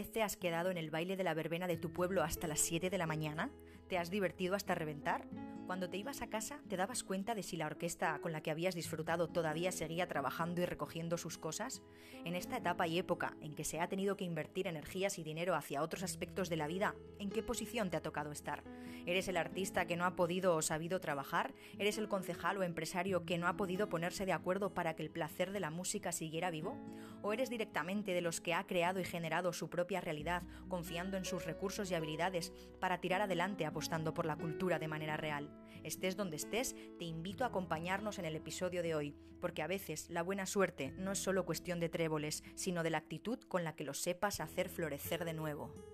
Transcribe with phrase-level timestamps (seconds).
[0.00, 2.88] te has quedado en el baile de la verbena de tu pueblo hasta las 7
[2.88, 3.50] de la mañana?
[3.88, 5.26] ¿Te has divertido hasta reventar?
[5.66, 8.50] Cuando te ibas a casa, ¿te dabas cuenta de si la orquesta con la que
[8.50, 11.82] habías disfrutado todavía seguía trabajando y recogiendo sus cosas?
[12.24, 15.54] En esta etapa y época en que se ha tenido que invertir energías y dinero
[15.54, 18.64] hacia otros aspectos de la vida, ¿en qué posición te ha tocado estar?
[19.06, 21.54] ¿Eres el artista que no ha podido o sabido trabajar?
[21.78, 25.10] ¿Eres el concejal o empresario que no ha podido ponerse de acuerdo para que el
[25.10, 26.76] placer de la música siguiera vivo?
[27.22, 31.24] ¿O eres directamente de los que ha creado y generado su propia realidad, confiando en
[31.24, 35.50] sus recursos y habilidades para tirar adelante apostando por la cultura de manera real?
[35.84, 40.10] Estés donde estés, te invito a acompañarnos en el episodio de hoy, porque a veces
[40.10, 43.74] la buena suerte no es solo cuestión de tréboles, sino de la actitud con la
[43.74, 45.91] que lo sepas hacer florecer de nuevo.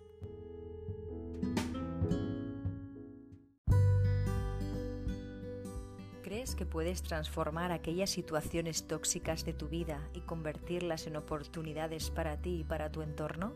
[6.29, 12.37] ¿Crees que puedes transformar aquellas situaciones tóxicas de tu vida y convertirlas en oportunidades para
[12.37, 13.55] ti y para tu entorno?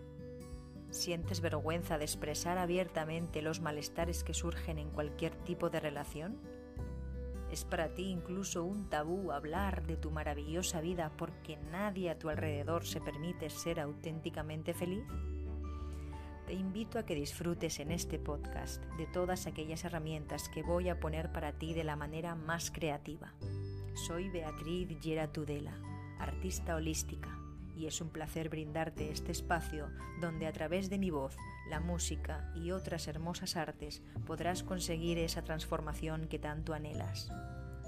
[0.89, 6.41] ¿Sientes vergüenza de expresar abiertamente los malestares que surgen en cualquier tipo de relación?
[7.51, 12.31] ¿Es para ti incluso un tabú hablar de tu maravillosa vida porque nadie a tu
[12.31, 15.05] alrededor se permite ser auténticamente feliz?
[16.47, 20.99] Te invito a que disfrutes en este podcast de todas aquellas herramientas que voy a
[20.99, 23.33] poner para ti de la manera más creativa.
[23.95, 25.79] Soy Beatriz Gera Tudela,
[26.19, 27.39] artista holística
[27.77, 29.89] y es un placer brindarte este espacio
[30.21, 31.37] donde a través de mi voz,
[31.71, 37.31] la música y otras hermosas artes podrás conseguir esa transformación que tanto anhelas.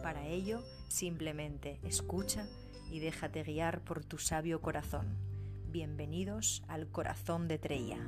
[0.03, 2.47] Para ello, simplemente escucha
[2.91, 5.17] y déjate guiar por tu sabio corazón.
[5.71, 7.99] Bienvenidos al corazón de Treya.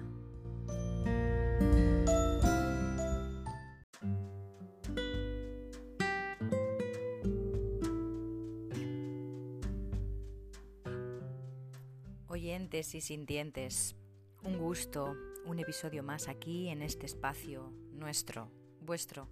[12.79, 13.97] Y sintientes,
[14.43, 18.53] un gusto, un episodio más aquí en este espacio nuestro,
[18.83, 19.31] vuestro,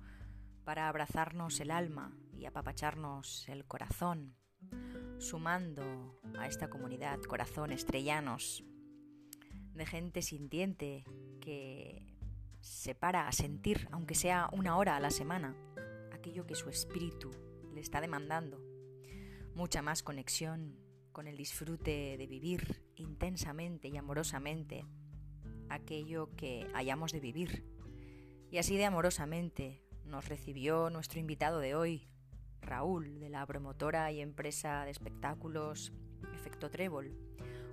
[0.64, 4.34] para abrazarnos el alma y apapacharnos el corazón,
[5.18, 8.64] sumando a esta comunidad corazones estrellanos
[9.74, 11.04] de gente sintiente
[11.42, 12.16] que
[12.62, 15.54] se para a sentir, aunque sea una hora a la semana,
[16.14, 17.30] aquello que su espíritu
[17.74, 18.58] le está demandando.
[19.54, 20.78] Mucha más conexión
[21.12, 24.84] con el disfrute de vivir intensamente y amorosamente
[25.68, 27.64] aquello que hayamos de vivir.
[28.50, 32.08] Y así de amorosamente nos recibió nuestro invitado de hoy,
[32.60, 35.92] Raúl, de la promotora y empresa de espectáculos
[36.34, 37.16] Efecto Trébol,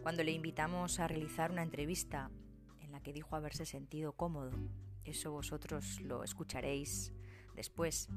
[0.02, 2.32] cuando le invitamos a realizar una entrevista
[2.80, 4.52] en la que dijo haberse sentido cómodo.
[5.04, 7.14] Eso vosotros lo escucharéis
[7.56, 8.10] después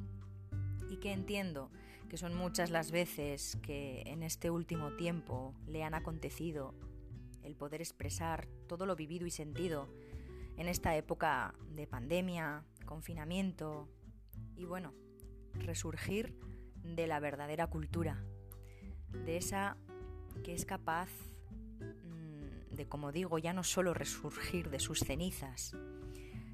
[0.91, 1.71] y que entiendo
[2.09, 6.75] que son muchas las veces que en este último tiempo le han acontecido
[7.45, 9.89] el poder expresar todo lo vivido y sentido
[10.57, 13.89] en esta época de pandemia, confinamiento
[14.57, 14.93] y bueno,
[15.55, 16.35] resurgir
[16.83, 18.25] de la verdadera cultura,
[19.25, 19.77] de esa
[20.43, 21.11] que es capaz
[21.81, 25.73] mm, de, como digo, ya no solo resurgir de sus cenizas,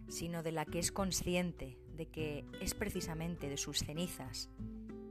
[0.08, 4.50] sino de la que es consciente de que es precisamente de sus cenizas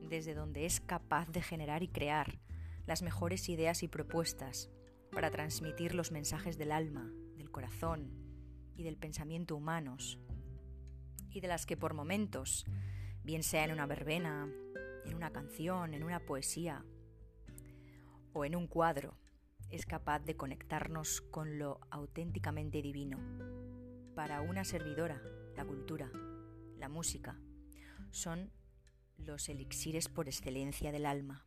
[0.10, 2.40] desde donde es capaz de generar y crear
[2.86, 4.70] las mejores ideas y propuestas
[5.12, 8.12] para transmitir los mensajes del alma, del corazón
[8.76, 10.20] y del pensamiento humanos,
[11.32, 12.66] y de las que por momentos,
[13.24, 14.50] bien sea en una verbena,
[15.06, 16.84] en una canción, en una poesía
[18.34, 19.18] o en un cuadro,
[19.70, 23.20] es capaz de conectarnos con lo auténticamente divino
[24.16, 25.22] para una servidora,
[25.56, 26.12] la cultura,
[26.78, 27.40] la música,
[28.12, 28.52] son
[29.18, 31.46] los elixires por excelencia del alma.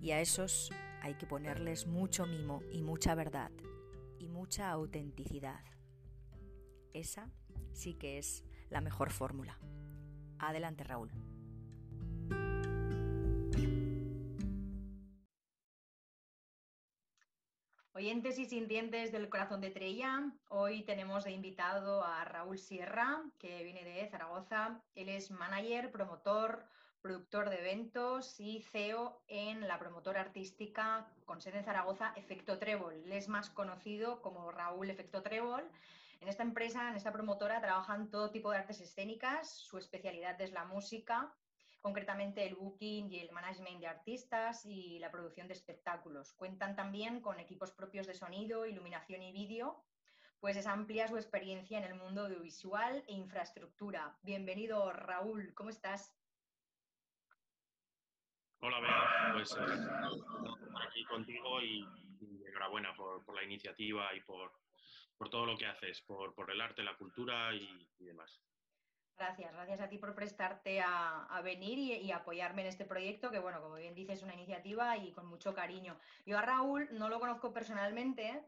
[0.00, 0.70] Y a esos
[1.04, 3.50] hay que ponerles mucho mimo y mucha verdad
[4.18, 5.60] y mucha autenticidad.
[6.94, 7.30] Esa
[7.74, 9.58] sí que es la mejor fórmula.
[10.38, 11.10] Adelante Raúl.
[17.92, 23.62] Oyentes y sintientes del corazón de Trella, hoy tenemos de invitado a Raúl Sierra, que
[23.62, 24.80] viene de Zaragoza.
[24.94, 26.64] Él es manager, promotor,
[27.04, 33.12] productor de eventos y CEO en la promotora artística con sede en Zaragoza, Efecto Trébol.
[33.12, 35.70] Es más conocido como Raúl Efecto Trébol.
[36.22, 39.50] En esta empresa, en esta promotora, trabajan todo tipo de artes escénicas.
[39.50, 41.30] Su especialidad es la música,
[41.82, 46.32] concretamente el booking y el management de artistas y la producción de espectáculos.
[46.32, 49.84] Cuentan también con equipos propios de sonido, iluminación y vídeo,
[50.40, 54.16] pues es amplia su experiencia en el mundo audiovisual e infraestructura.
[54.22, 56.14] Bienvenido, Raúl, ¿cómo estás?
[58.66, 61.86] Hola, Bea, pues eh, aquí contigo y,
[62.48, 64.52] enhorabuena por, la iniciativa y por,
[65.18, 68.40] por todo lo que haces, por, el arte, la cultura y, demás.
[69.18, 73.60] Gracias, gracias a ti por prestarte a, venir y, apoyarme en este proyecto, que bueno,
[73.60, 76.00] como bien dices, es una iniciativa y con mucho cariño.
[76.24, 78.46] Yo a Raúl no lo conozco personalmente,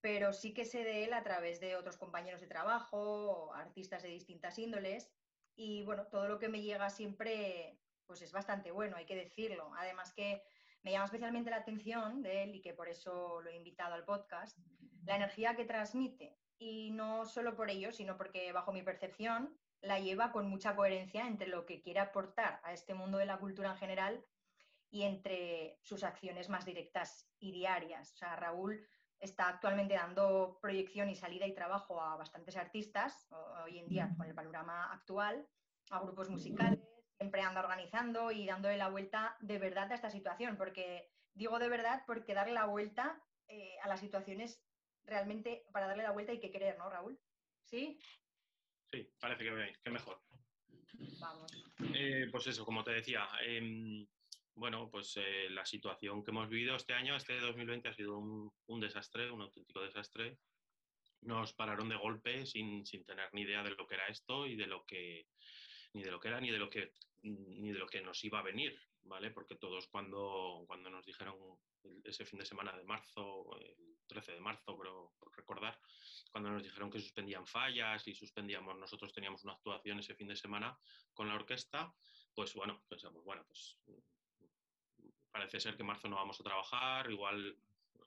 [0.00, 4.08] pero sí que sé de él a través de otros compañeros de trabajo, artistas de
[4.08, 5.12] distintas índoles,
[5.54, 9.72] y bueno, todo lo que me llega siempre pues es bastante bueno, hay que decirlo.
[9.76, 10.42] Además que
[10.82, 14.04] me llama especialmente la atención de él y que por eso lo he invitado al
[14.04, 14.58] podcast,
[15.04, 16.36] la energía que transmite.
[16.58, 21.26] Y no solo por ello, sino porque bajo mi percepción la lleva con mucha coherencia
[21.26, 24.24] entre lo que quiere aportar a este mundo de la cultura en general
[24.90, 28.12] y entre sus acciones más directas y diarias.
[28.12, 28.86] O sea, Raúl
[29.18, 33.26] está actualmente dando proyección y salida y trabajo a bastantes artistas
[33.64, 35.46] hoy en día con el panorama actual,
[35.90, 36.78] a grupos musicales,
[37.18, 41.68] siempre anda organizando y dándole la vuelta de verdad a esta situación, porque digo de
[41.68, 44.62] verdad porque darle la vuelta eh, a las situaciones
[45.04, 47.18] realmente, para darle la vuelta hay que querer, ¿no, Raúl?
[47.64, 47.98] ¿Sí?
[48.90, 50.20] Sí, parece que, que mejor.
[51.20, 51.52] Vamos.
[51.94, 54.06] Eh, pues eso, como te decía, em,
[54.54, 58.80] bueno, pues eh, la situación que hemos vivido este año, este 2020, ha sido un,
[58.80, 60.38] desastre, un auténtico desastre.
[61.22, 64.56] Nos pararon de golpe sin, sin, tener ni idea de lo que era esto y
[64.56, 65.26] de lo que
[65.94, 66.92] ni de lo que era ni de lo que
[67.22, 69.30] ni de lo que nos iba a venir, ¿vale?
[69.30, 71.34] Porque todos cuando, cuando nos dijeron
[72.04, 75.80] ese fin de semana de marzo, el 13 de marzo, creo recordar,
[76.30, 80.36] cuando nos dijeron que suspendían fallas y suspendíamos, nosotros teníamos una actuación ese fin de
[80.36, 80.78] semana
[81.14, 81.94] con la orquesta,
[82.34, 83.78] pues bueno, pensamos, bueno, pues
[85.30, 87.56] parece ser que marzo no vamos a trabajar, igual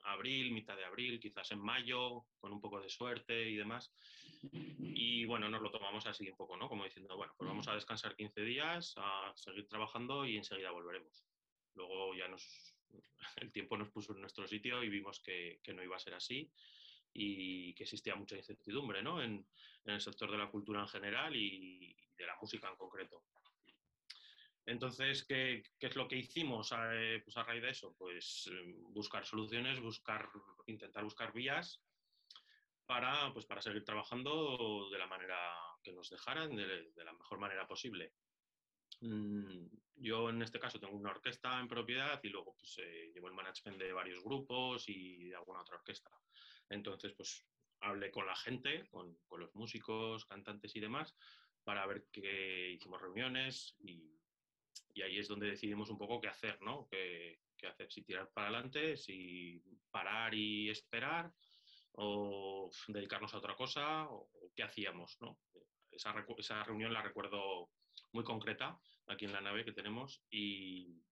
[0.04, 3.92] abril, mitad de abril, quizás en mayo, con un poco de suerte y demás.
[4.42, 6.68] Y bueno, nos lo tomamos así un poco, ¿no?
[6.68, 11.24] Como diciendo, bueno, pues vamos a descansar 15 días, a seguir trabajando y enseguida volveremos.
[11.74, 12.74] Luego ya nos,
[13.36, 16.14] el tiempo nos puso en nuestro sitio y vimos que, que no iba a ser
[16.14, 16.50] así
[17.12, 19.22] y que existía mucha incertidumbre ¿no?
[19.22, 19.46] en,
[19.84, 23.24] en, el sector de la cultura en general y de la música en concreto.
[24.68, 27.94] Entonces, ¿qué, es lo que hicimos a, eh, pues a raíz de eso?
[27.96, 30.28] Pues eh, buscar soluciones, buscar,
[30.66, 31.80] intentar buscar vías
[32.88, 35.38] para, pues para seguir trabajando de la manera
[35.82, 38.14] que nos dejaran, de, la mejor manera posible.
[39.02, 43.28] Mm, yo en este caso tengo una orquesta en propiedad y luego pues, eh, llevo
[43.28, 46.10] el management de varios grupos y de alguna otra orquesta.
[46.70, 47.44] Entonces, pues
[47.80, 51.14] hablé con la gente, con, con los músicos, cantantes y demás,
[51.62, 54.18] para ver qué hicimos reuniones y
[54.94, 56.88] y ahí es donde decidimos un poco qué hacer, ¿no?
[56.90, 57.38] Qué,
[57.68, 61.32] hacer, si tirar para adelante, si parar y esperar,
[62.00, 65.38] o dedicarnos a otra cosa, o, qué hacíamos, ¿no?
[65.90, 67.70] Esa, esa, reunión la recuerdo
[68.12, 71.02] muy concreta aquí en la nave que tenemos y,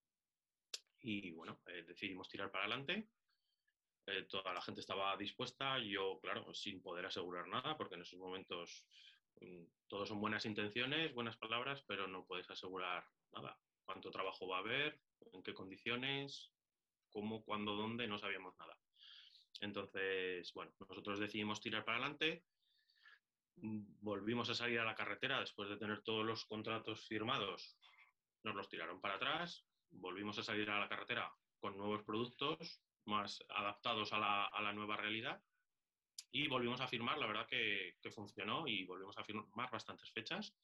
[1.00, 3.09] y bueno, eh, decidimos tirar para adelante.
[4.06, 8.21] Eh, toda la gente estaba dispuesta, yo, claro, sin poder asegurar nada, porque en esos
[8.21, 8.87] momentos
[9.41, 14.59] mm, todos son buenas intenciones, buenas palabras, pero no puedes asegurar nada cuánto trabajo va
[14.59, 15.00] a haber,
[15.32, 16.53] en qué condiciones,
[17.11, 18.79] cómo, cuándo, dónde, no sabíamos nada.
[19.61, 22.44] Entonces, bueno, nosotros decidimos tirar para adelante,
[23.56, 27.76] volvimos a salir a la carretera después de tener todos los contratos firmados,
[28.43, 33.43] nos los tiraron para atrás, volvimos a salir a la carretera con nuevos productos más
[33.48, 35.43] adaptados a la, nueva realidad.
[36.32, 40.55] Y volvimos a firmar, la verdad que, que funcionó y volvimos a firmar bastantes fechas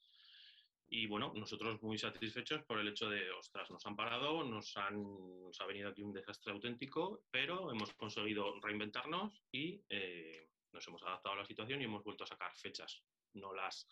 [0.94, 5.02] y bueno, nosotros muy satisfechos por el hecho de, ostras, nos han parado, nos, han,
[5.40, 11.02] nos ha venido aquí un desastre auténtico, pero hemos conseguido reinventarnos y eh, nos hemos
[11.02, 13.02] adaptado a la situación y hemos vuelto a sacar fechas.
[13.32, 13.88] No las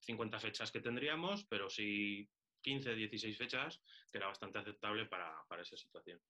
[0.00, 2.28] 50 fechas que tendríamos, pero sí
[2.60, 3.80] 15, 16 fechas,
[4.10, 6.20] que era bastante aceptable para, para esa situación.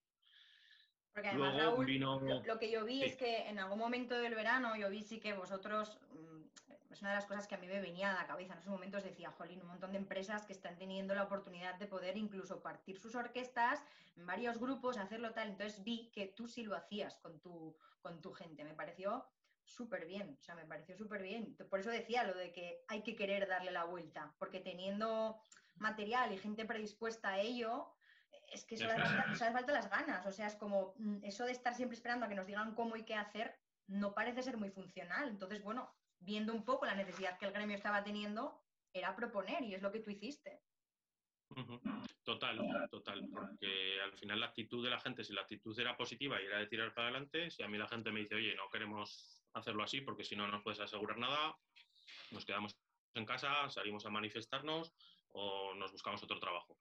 [1.13, 4.89] Porque además, Raúl, lo, que yo vi es que en algún momento del verano yo
[4.89, 8.11] vi sí que vosotros, mm, es una de las cosas que a mí me venía
[8.11, 11.13] a la cabeza, en esos momentos decía, jolín, un montón de empresas que están teniendo
[11.13, 13.83] la oportunidad de poder incluso partir sus orquestas
[14.17, 15.49] en varios grupos, hacerlo tal.
[15.49, 18.63] Entonces vi que tú sí lo hacías con tu, con tu gente.
[18.63, 19.25] Me pareció
[19.65, 21.55] súper bien, o sea, me pareció súper bien.
[21.69, 25.39] Por eso decía lo de que hay que querer darle la vuelta, porque teniendo
[25.77, 27.91] material y gente predispuesta a ello,
[28.53, 30.25] es que eso hace falta, falta las ganas.
[30.25, 32.95] O sea, es como mm, eso de estar siempre esperando a que nos digan cómo
[32.95, 35.27] y qué hacer, no parece ser muy funcional.
[35.27, 38.61] Entonces, bueno, viendo un poco la necesidad que el gremio estaba teniendo,
[38.93, 40.61] era proponer y es lo que tú hiciste.
[42.23, 42.57] Total,
[42.89, 46.45] total, porque al final la actitud de la gente, si la actitud era positiva y
[46.45, 49.43] era de tirar para adelante, si a mí la gente me dice, oye, no queremos
[49.53, 51.55] hacerlo así porque si no nos puedes asegurar nada,
[52.31, 52.75] nos quedamos
[53.13, 54.95] en casa, salimos a manifestarnos
[55.29, 56.79] o nos buscamos otro trabajo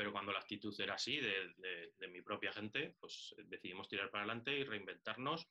[0.00, 4.58] pero cuando la actitud era así, de, mi propia gente, pues decidimos tirar para adelante
[4.58, 5.46] y reinventarnos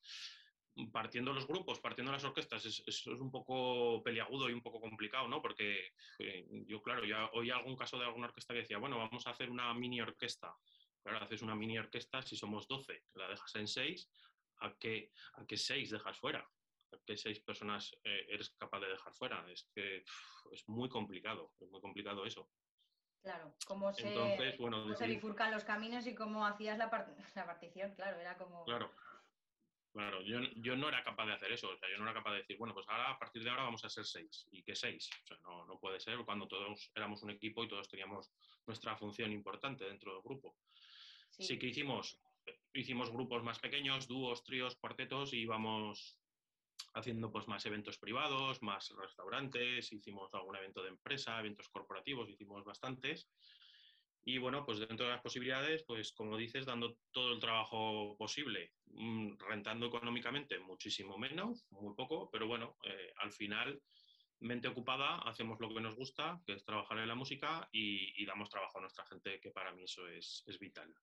[0.91, 5.27] partiendo los grupos, partiendo las orquestas, eso es, un poco peliagudo y un poco complicado,
[5.27, 5.39] ¿no?
[5.39, 9.27] Porque eh, yo, claro, ya oí algún caso de alguna orquesta que decía, bueno, vamos
[9.27, 10.51] a hacer una mini orquesta.
[11.03, 14.09] Claro, haces una mini orquesta si somos 12, la dejas en 6,
[14.61, 16.39] ¿a qué, a qué 6 dejas fuera?
[16.91, 19.45] ¿A qué 6 personas eh, eres capaz de dejar fuera?
[19.51, 20.03] Es que
[20.51, 22.49] es muy complicado, es muy complicado eso.
[23.21, 24.13] Claro, cómo se,
[24.95, 26.85] se bifurcan los caminos y cómo hacías la,
[27.35, 28.63] la partición, claro, era como...
[28.63, 28.91] Claro,
[29.91, 32.33] Claro, yo, yo, no era capaz de hacer eso, o sea, yo no era capaz
[32.33, 34.47] de decir, bueno, pues ahora a partir de ahora vamos a ser seis.
[34.51, 35.09] ¿Y qué seis?
[35.23, 38.31] O sea, no, no puede ser cuando todos éramos un equipo y todos teníamos
[38.67, 40.55] nuestra función importante dentro del grupo.
[41.31, 42.19] Sí, que hicimos,
[42.73, 46.18] hicimos grupos más pequeños, dúos, tríos, cuartetos, y íbamos
[46.93, 52.63] haciendo pues más eventos privados, más restaurantes, hicimos algún evento de empresa, eventos corporativos, hicimos
[52.63, 53.29] bastantes.
[54.23, 58.73] Y bueno, pues dentro de las posibilidades, pues como dices, dando todo el trabajo posible,
[58.87, 63.81] mm, rentando económicamente muchísimo menos, muy poco, pero bueno, eh, al final,
[64.39, 68.49] mente ocupada, hacemos lo que nos gusta, que es trabajar en la música y, damos
[68.49, 70.93] trabajo a nuestra gente, que para mí eso es, es vital.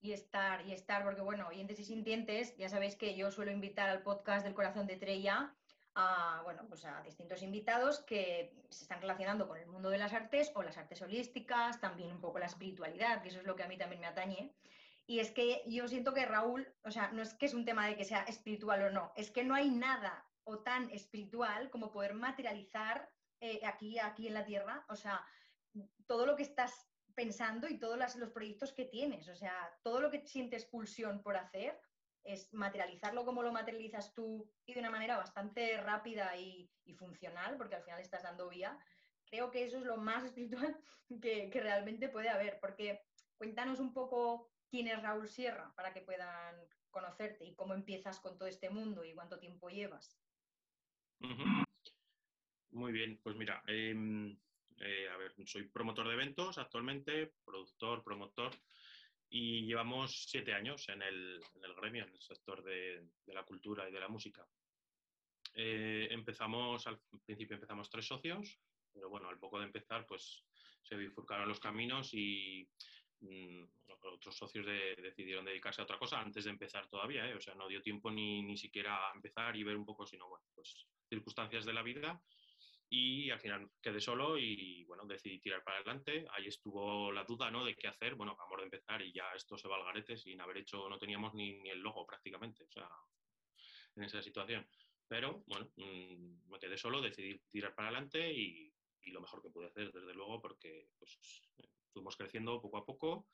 [0.00, 3.88] Y estar, y estar, porque bueno, oyentes y sintientes, ya sabéis que yo suelo invitar
[3.88, 5.54] al podcast del corazón de Trella
[5.96, 10.12] a, bueno, pues a distintos invitados que se están relacionando con el mundo de las
[10.12, 13.62] artes o las artes holísticas, también un poco la espiritualidad, que eso es lo que
[13.62, 14.54] a mí también me atañe.
[15.06, 17.86] Y es que yo siento que Raúl, o sea, no es que es un tema
[17.86, 21.90] de que sea espiritual o no, es que no hay nada o tan espiritual como
[21.90, 23.08] poder materializar
[23.40, 25.24] eh, aquí, aquí en la Tierra, o sea,
[26.06, 30.10] todo lo que estás pensando y todos los proyectos que tienes, o sea, todo lo
[30.10, 31.80] que sientes pulsión por hacer,
[32.22, 37.76] es materializarlo como lo materializas tú y de una manera bastante rápida y, funcional, porque
[37.76, 38.78] al final estás dando vía,
[39.24, 40.78] creo que eso es lo más espiritual
[41.22, 43.00] que, realmente puede haber, porque
[43.38, 46.56] cuéntanos un poco quién es Raúl Sierra para que puedan
[46.90, 50.18] conocerte y cómo empiezas con todo este mundo y cuánto tiempo llevas.
[52.70, 54.38] Muy bien, pues mira, em,
[54.78, 58.50] eh, a ver, soy promotor de eventos actualmente, productor, promotor
[59.28, 63.44] y llevamos siete años en el, en el gremio, en el sector de, de, la
[63.44, 64.46] cultura y de la música.
[65.54, 68.58] Eh, empezamos, al principio empezamos tres socios,
[68.92, 70.44] pero bueno, al poco de empezar, pues
[70.82, 72.68] se bifurcaron los caminos y
[73.20, 73.64] mm,
[74.02, 77.34] otros socios decidieron dedicarse a otra cosa antes de empezar todavía, ¿eh?
[77.34, 80.28] o sea, no dio tiempo ni, ni siquiera a empezar y ver un poco, sino
[80.28, 82.22] bueno, pues circunstancias de la vida
[82.88, 86.26] y al final quedé solo y bueno, decidí tirar para adelante.
[86.30, 87.64] Ahí estuvo la duda ¿no?
[87.64, 88.14] de qué hacer.
[88.14, 90.98] Bueno, acabamos de empezar y ya esto se va al garete sin haber hecho, no
[90.98, 92.88] teníamos ni, ni el logo prácticamente, o sea,
[93.96, 94.68] en esa situación.
[95.08, 99.50] Pero bueno, mm, me quedé solo, decidí tirar para adelante y, y lo mejor que
[99.50, 101.18] pude hacer, desde luego, porque pues,
[101.92, 103.28] fuimos creciendo poco a poco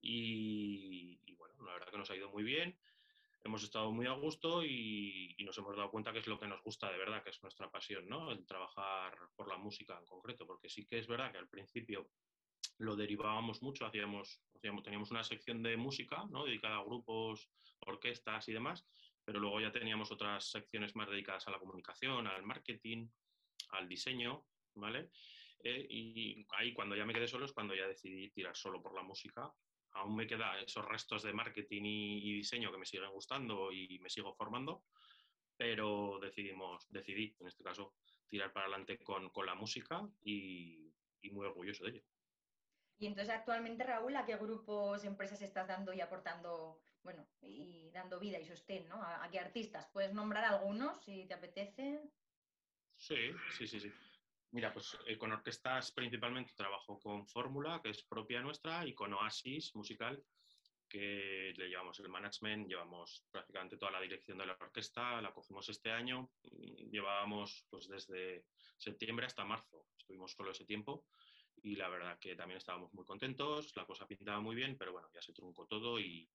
[0.00, 2.78] y, y bueno, la verdad que nos ha ido muy bien
[3.44, 6.62] hemos estado muy a gusto y, nos hemos dado cuenta que es lo que nos
[6.62, 8.32] gusta de verdad, que es nuestra pasión, ¿no?
[8.32, 12.08] El trabajar por la música en concreto, porque sí que es verdad que al principio
[12.78, 16.44] lo derivábamos mucho, hacíamos, teníamos una sección de música, ¿no?
[16.44, 18.86] Dedicada a grupos, orquestas y demás,
[19.22, 23.08] pero luego ya teníamos otras secciones más dedicadas a la comunicación, al marketing,
[23.70, 25.10] al diseño, ¿vale?
[25.62, 28.94] Eh, y ahí cuando ya me quedé solo es cuando ya decidí tirar solo por
[28.94, 29.52] la música
[29.94, 34.10] aún me quedan esos restos de marketing y, diseño que me siguen gustando y me
[34.10, 34.84] sigo formando,
[35.56, 37.94] pero decidimos, decidí, en este caso,
[38.28, 40.92] tirar para adelante con, la música y,
[41.30, 42.02] muy orgulloso de ello.
[42.98, 48.20] Y entonces actualmente, Raúl, ¿a qué grupos, empresas estás dando y aportando, bueno, y dando
[48.20, 49.02] vida y sostén, ¿no?
[49.02, 49.88] ¿A, qué artistas?
[49.92, 52.02] ¿Puedes nombrar algunos si te apetece?
[52.96, 53.92] Sí, sí, sí, sí.
[54.54, 59.12] Mira, pues eh, con orquestas principalmente trabajo con Fórmula, que es propia nuestra, y con
[59.12, 60.22] Oasis Musical,
[60.88, 65.68] que le llevamos el management, llevamos prácticamente toda la dirección de la orquesta, la cogimos
[65.70, 66.30] este año,
[66.88, 68.44] llevábamos pues desde
[68.76, 71.04] septiembre hasta marzo, estuvimos solo ese tiempo
[71.60, 75.08] y la verdad que también estábamos muy contentos, la cosa pintaba muy bien, pero bueno,
[75.12, 76.30] ya se truncó todo y,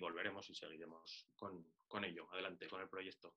[0.00, 3.34] volveremos y seguiremos con ello, adelante con el proyecto.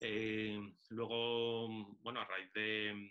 [0.00, 0.60] Eh,
[0.90, 1.68] luego,
[2.02, 3.10] bueno, a raíz de,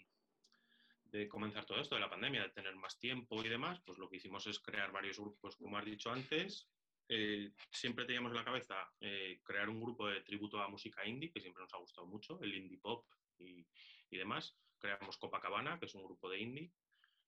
[1.30, 4.18] comenzar todo esto, de la pandemia, de tener más tiempo y demás, pues lo que
[4.18, 6.68] hicimos es crear varios grupos, como has dicho antes.
[7.08, 11.32] Eh, siempre teníamos en la cabeza eh, crear un grupo de tributo a música indie,
[11.32, 13.06] que siempre nos ha gustado mucho, el indie pop
[13.40, 13.66] y,
[14.10, 14.58] y demás.
[14.78, 16.72] Creamos Copacabana, que es un grupo de indie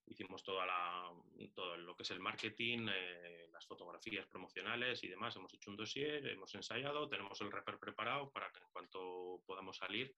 [0.07, 1.11] hicimos toda la,
[1.53, 5.35] todo lo que es el marketing, eh, las fotografías promocionales y demás.
[5.35, 9.77] Hemos hecho un dossier, hemos ensayado, tenemos el reper preparado para que en cuanto podamos
[9.77, 10.15] salir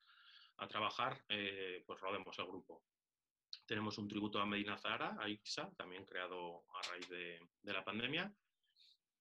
[0.58, 2.84] a trabajar, eh, pues rodemos el grupo.
[3.66, 8.34] Tenemos un tributo a Medina Zahara, a IXA, también creado a raíz de, la pandemia.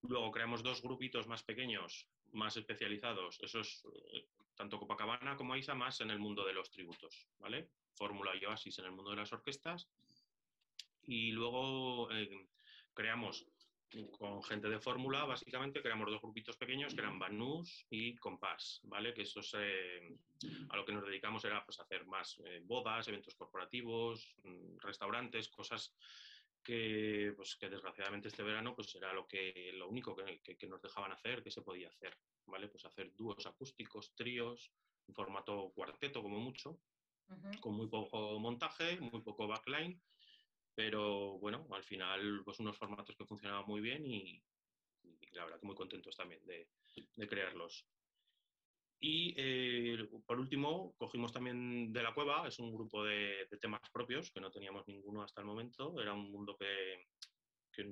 [0.03, 3.39] Luego creamos dos grupitos más pequeños, más especializados.
[3.41, 7.71] Eso es eh, tanto Copacabana como Isa más en el mundo de los tributos, ¿vale?
[7.95, 9.89] Fórmula y Oasis en el mundo de las orquestas.
[11.09, 12.49] Y luego eh,
[12.93, 13.47] creamos
[14.19, 19.15] con gente de fórmula, básicamente creamos dos grupitos pequeños que eran Banús y Compás, ¿vale?
[19.15, 19.41] Que eso
[20.69, 25.49] a lo que nos dedicamos era pues, hacer más eh, bodas, eventos corporativos, mm, restaurantes,
[25.49, 25.95] cosas
[26.63, 31.13] que, pues, que desgraciadamente este verano pues era lo, que, lo único que, nos dejaban
[31.13, 32.69] hacer, que se podía hacer, ¿vale?
[32.69, 34.71] Pues hacer dúos acústicos, tríos,
[35.07, 36.79] en formato cuarteto como mucho,
[37.61, 39.99] con muy poco montaje, muy poco backline,
[40.79, 44.41] pero bueno, al final pues unos formatos que funcionaban muy bien y,
[45.33, 46.69] la verdad que muy contentos también de,
[47.27, 47.85] crearlos.
[49.01, 54.31] Y eh, por último, cogimos también de la cueva, es un grupo de, temas propios,
[54.31, 56.01] que no teníamos ninguno hasta el momento.
[56.01, 57.09] Era un mundo que,
[57.73, 57.83] que,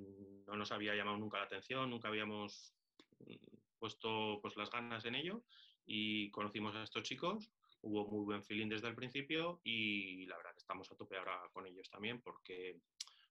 [0.47, 2.73] no nos había llamado nunca la atención, nunca habíamos
[3.19, 3.35] mm,
[3.81, 5.43] puesto pues, las ganas en ello.
[5.87, 7.51] Y conocimos a estos chicos,
[7.87, 11.41] hubo muy buen feeling desde el principio y la verdad que estamos a tope ahora
[11.53, 12.81] con ellos también porque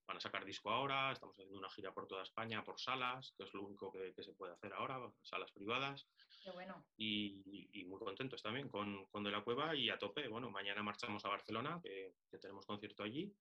[0.08, 3.44] van a sacar disco ahora, estamos haciendo una gira por toda España, por salas, que
[3.44, 6.08] es lo único que, se puede hacer ahora, salas privadas.
[6.44, 6.86] Qué bueno.
[6.96, 10.28] Y, muy contentos también con, con, De la Cueva y a tope.
[10.28, 13.34] Bueno, mañana marchamos a Barcelona, que, tenemos concierto allí.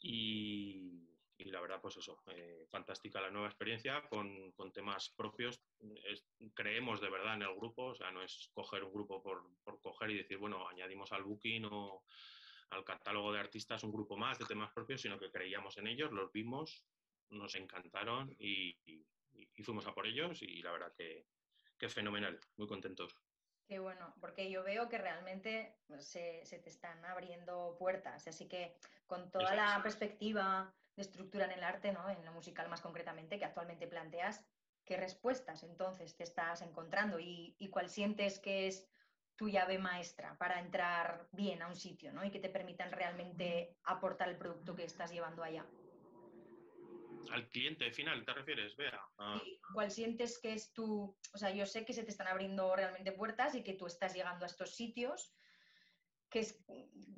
[0.00, 5.60] Y, la verdad, pues eso, eh, fantástica la nueva experiencia con, con temas propios.
[6.54, 9.80] creemos de verdad en el grupo, o sea, no es coger un grupo por, por
[9.80, 12.04] coger y decir, bueno, añadimos al booking o
[12.70, 16.10] al catálogo de artistas un grupo más de temas propios, sino que creíamos en ellos,
[16.12, 16.84] los vimos,
[17.30, 18.76] nos encantaron y,
[19.62, 21.26] fuimos a por ellos y la verdad que,
[21.78, 23.14] que, fenomenal, muy contentos.
[23.68, 29.30] Qué bueno, porque yo veo que realmente se, te están abriendo puertas, así que con
[29.30, 32.08] toda la perspectiva de estructura en el arte, ¿no?
[32.08, 34.44] en lo musical más concretamente, que actualmente planteas,
[34.84, 38.88] ¿qué respuestas entonces te estás encontrando y, y cuál sientes que es
[39.36, 42.24] tu llave maestra para entrar bien a un sitio ¿no?
[42.24, 45.66] y que te permitan realmente aportar el producto que estás llevando allá.
[47.30, 48.76] Al cliente final, ¿te refieres?
[48.76, 49.00] Vea.
[49.18, 49.40] Ah.
[49.72, 51.16] ¿Cuál sientes que es tu...
[51.32, 54.12] O sea, yo sé que se te están abriendo realmente puertas y que tú estás
[54.14, 55.32] llegando a estos sitios
[56.32, 56.58] que, es,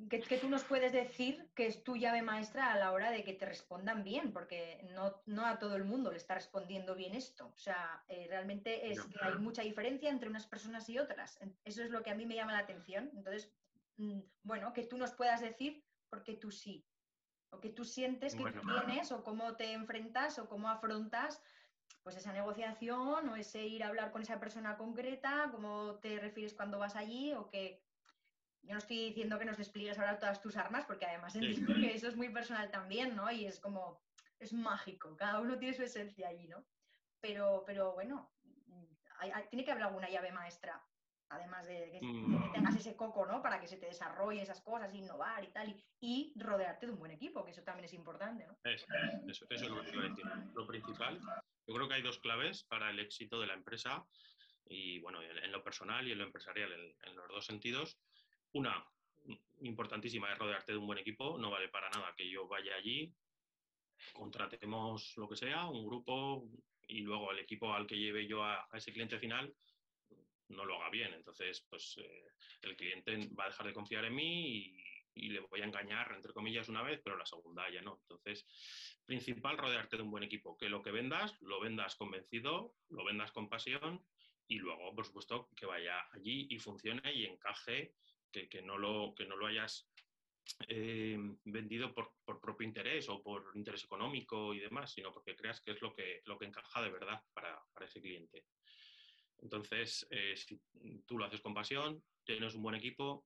[0.09, 3.33] que, tú nos puedes decir que es tu llave maestra a la hora de que
[3.33, 7.47] te respondan bien, porque no, no a todo el mundo le está respondiendo bien esto.
[7.47, 11.39] O sea, eh, realmente es que hay mucha diferencia entre unas personas y otras.
[11.63, 13.09] Eso es lo que a mí me llama la atención.
[13.15, 13.49] Entonces,
[13.97, 16.85] mm, bueno, que tú nos puedas decir porque tú sí,
[17.51, 21.41] o que tú sientes que tú tienes, o cómo te enfrentas, o cómo afrontas
[22.03, 26.53] pues esa negociación, o ese ir a hablar con esa persona concreta, cómo te refieres
[26.53, 27.84] cuando vas allí, o que
[28.65, 31.93] yo no estoy diciendo que nos despliegues ahora todas tus armas, porque además entiendo que
[31.93, 33.31] eso es muy personal también, ¿no?
[33.31, 34.01] Y es como,
[34.39, 36.65] es mágico, cada uno tiene su esencia allí, ¿no?
[37.21, 38.31] Pero, pero bueno,
[39.49, 40.83] tiene que haber alguna llave maestra,
[41.29, 42.53] además de que, mm.
[42.53, 43.41] tengas ese coco, ¿no?
[43.41, 47.11] Para que se te desarrollen esas cosas, innovar y tal, y, rodearte de un buen
[47.11, 48.57] equipo, que eso también es importante, ¿no?
[48.63, 48.85] eso,
[49.49, 50.25] es lo que iba a decir.
[50.53, 51.19] Lo principal,
[51.67, 54.05] yo creo que hay dos claves para el éxito de la empresa,
[54.67, 57.99] y bueno, en, lo personal y en lo empresarial, en los dos sentidos
[58.55, 58.85] una
[59.61, 61.37] importantísima es rodearte de un buen equipo.
[61.37, 63.13] No vale para nada que yo vaya allí,
[64.13, 66.47] contratemos lo que sea, un grupo,
[66.87, 69.53] y luego el equipo al que lleve yo a, ese cliente final
[70.49, 71.13] no lo haga bien.
[71.13, 72.27] Entonces, pues eh,
[72.61, 74.81] el cliente va a dejar de confiar en mí
[75.15, 77.99] y, le voy a engañar, entre comillas, una vez, pero la segunda ya no.
[78.01, 78.45] Entonces,
[79.05, 80.57] principal, rodearte de un buen equipo.
[80.57, 84.05] Que lo que vendas, lo vendas convencido, lo vendas con pasión
[84.47, 87.93] y luego, por supuesto, que vaya allí y funcione y encaje
[88.49, 89.89] que, no, lo, que no lo hayas
[90.67, 95.71] eh, vendido por, propio interés o por interés económico y demás, sino porque creas que
[95.71, 98.45] es lo que, lo que encaja de verdad para, ese cliente.
[99.39, 100.59] Entonces, eh, si
[101.05, 103.25] tú lo haces con pasión, tienes un buen equipo,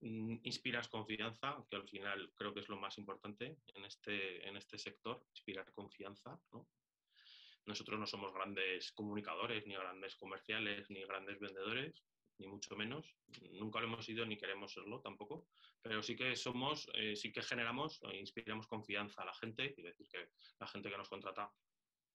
[0.00, 4.56] mm, inspiras confianza, que al final creo que es lo más importante en este, en
[4.56, 6.38] este sector, inspirar confianza.
[7.66, 12.02] Nosotros no somos grandes comunicadores, ni grandes comerciales, ni grandes vendedores,
[12.38, 13.14] ni mucho menos.
[13.52, 15.48] Nunca lo hemos sido ni queremos serlo tampoco,
[15.82, 19.82] pero sí que somos, eh, sí que generamos e inspiramos confianza a la gente, y
[19.82, 21.52] decir que la gente que nos contrata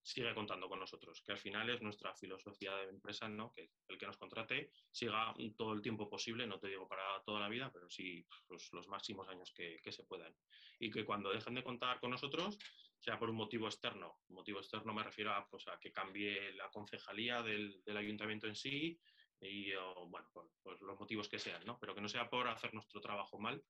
[0.04, 3.54] sigue contando con nosotros, que al final es nuestra filosofía de empresa, ¿no?
[3.54, 7.40] que el que nos contrate siga todo el tiempo posible, no te digo para toda
[7.40, 10.36] la vida, pero sí pues, los máximos años que, se puedan.
[10.80, 12.58] Y que cuando dejen de contar con nosotros,
[13.00, 17.42] sea por un motivo externo, motivo externo me refiero a, pues, que cambie la concejalía
[17.42, 19.00] del, del ayuntamiento en sí,
[19.44, 19.74] y
[20.08, 21.78] bueno, por, los motivos que sean, ¿no?
[21.80, 23.64] Pero que no sea por hacer nuestro trabajo mal,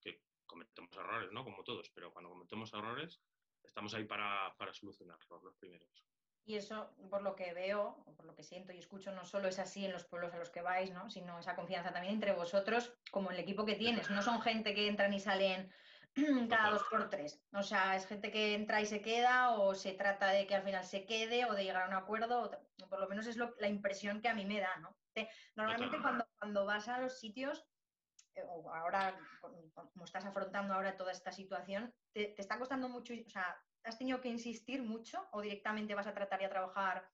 [0.00, 1.44] que cometemos errores, ¿no?
[1.44, 3.20] Como todos, pero cuando cometemos errores
[3.62, 6.06] estamos ahí para, para solucionarlos los primeros.
[6.46, 9.58] Y eso, por lo que veo, por lo que siento y escucho, no solo es
[9.58, 11.10] así en los pueblos a los que vais, ¿no?
[11.10, 14.08] sino esa confianza también entre vosotros, como el equipo que tienes.
[14.10, 15.72] No son gente que entran y salen
[16.50, 17.40] cada dos por tres.
[17.52, 20.62] O sea, es gente que entra y se queda, o se trata de que al
[20.62, 22.50] final se quede, o de llegar a un acuerdo,
[22.82, 24.96] o por lo menos es la impresión que a mí me da, ¿no?
[25.54, 27.66] normalmente cuando, cuando vas a los sitios,
[28.34, 33.14] eh, o ahora, como estás afrontando ahora toda esta situación, te, te está costando mucho,
[33.14, 37.08] o sea, ¿Has tenido que insistir mucho o directamente vas a tratar de trabajar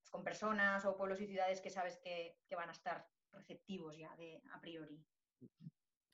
[0.00, 4.16] pues, con personas o pueblos y ciudades que sabes que, van a estar receptivos ya
[4.16, 5.04] de, a priori?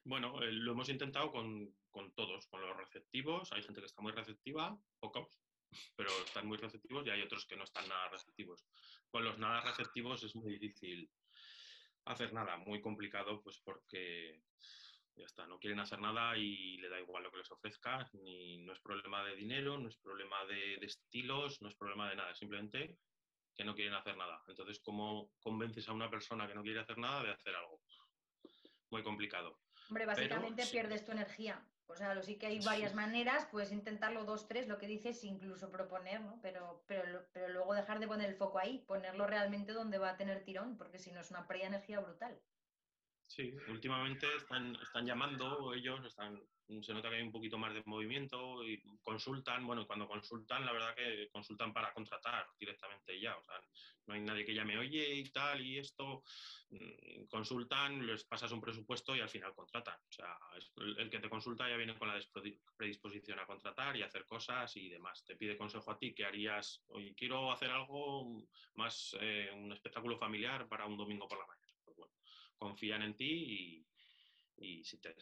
[0.05, 1.75] Bueno, eh, lo hemos intentado con,
[2.15, 3.53] todos, con los receptivos.
[3.53, 5.41] Hay gente que está muy receptiva, pocos,
[5.97, 8.67] pero están muy receptivos y hay otros que no están nada receptivos.
[9.11, 11.11] Con los nada receptivos es muy difícil
[12.07, 14.43] hacer nada, muy complicado, pues porque
[15.17, 18.59] ya está, no quieren hacer nada y le da igual lo que les ofrezcas, ni
[18.59, 22.35] no es problema de dinero, no es problema de, estilos, no es problema de nada,
[22.35, 22.99] simplemente
[23.55, 24.43] que no quieren hacer nada.
[24.49, 27.83] Entonces, ¿cómo convences a una persona que no quiere hacer nada de hacer algo?
[28.91, 29.61] Muy complicado.
[29.91, 31.61] Hombre, básicamente pierdes tu energía.
[31.89, 35.25] O sea, lo sí que hay varias maneras, puedes intentarlo dos, tres, lo que dices,
[35.25, 36.39] incluso proponer, ¿no?
[36.41, 40.17] Pero, pero, pero luego dejar de poner el foco ahí, ponerlo realmente donde va a
[40.17, 42.41] tener tirón, porque si no es una pérdida de energía brutal.
[43.31, 46.43] Sí, últimamente están, están llamando ellos, están,
[46.83, 50.73] se nota que hay un poquito más de movimiento y consultan, bueno, cuando consultan, la
[50.73, 53.55] verdad que consultan para contratar directamente ya, o sea,
[54.07, 56.25] no hay nadie que llame, oye y tal y esto,
[56.71, 60.37] mm, consultan, les pasas un presupuesto y al final contratan, o sea,
[60.99, 62.19] el que te consulta ya viene con la
[62.77, 66.83] predisposición a contratar y hacer cosas y demás, te pide consejo a ti, ¿qué harías?
[66.89, 68.43] Oye, quiero hacer algo
[68.75, 71.60] más, eh, un espectáculo familiar para un domingo por la mañana
[72.61, 73.87] confían en ti
[74.59, 75.17] y, si te,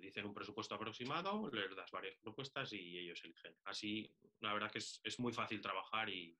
[0.00, 3.56] dicen un presupuesto aproximado, les das varias propuestas y ellos eligen.
[3.64, 6.36] Así, la verdad que es, muy fácil trabajar y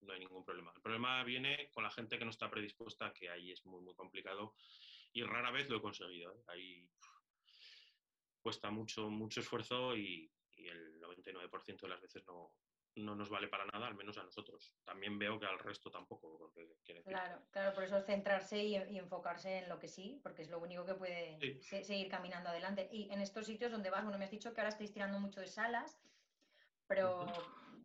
[0.00, 0.72] no hay ningún problema.
[0.74, 3.94] El problema viene con la gente que no está predispuesta, que ahí es muy, muy
[3.94, 4.54] complicado
[5.12, 6.32] y rara vez lo he conseguido.
[6.32, 6.42] ¿eh?
[6.46, 6.88] Ahí
[8.40, 12.54] cuesta mucho, mucho esfuerzo y, y el 99% de las veces no,
[12.96, 14.74] no nos vale para nada, al menos a nosotros.
[14.84, 16.38] También veo que al resto tampoco.
[16.38, 20.58] Porque claro, claro, por eso centrarse y, enfocarse en lo que sí, porque es lo
[20.58, 22.88] único que puede seguir caminando adelante.
[22.92, 25.40] Y en estos sitios donde vas, bueno, me has dicho que ahora estáis tirando mucho
[25.40, 26.00] de salas,
[26.86, 27.26] pero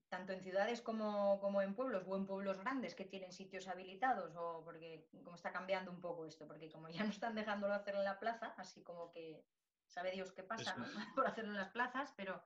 [0.10, 4.36] tanto en ciudades como, como, en pueblos o en pueblos grandes que tienen sitios habilitados,
[4.36, 7.96] o porque como está cambiando un poco esto, porque como ya no están dejándolo hacer
[7.96, 9.44] en la plaza, así como que
[9.88, 10.76] sabe Dios qué pasa
[11.16, 12.42] por hacerlo en las plazas, pero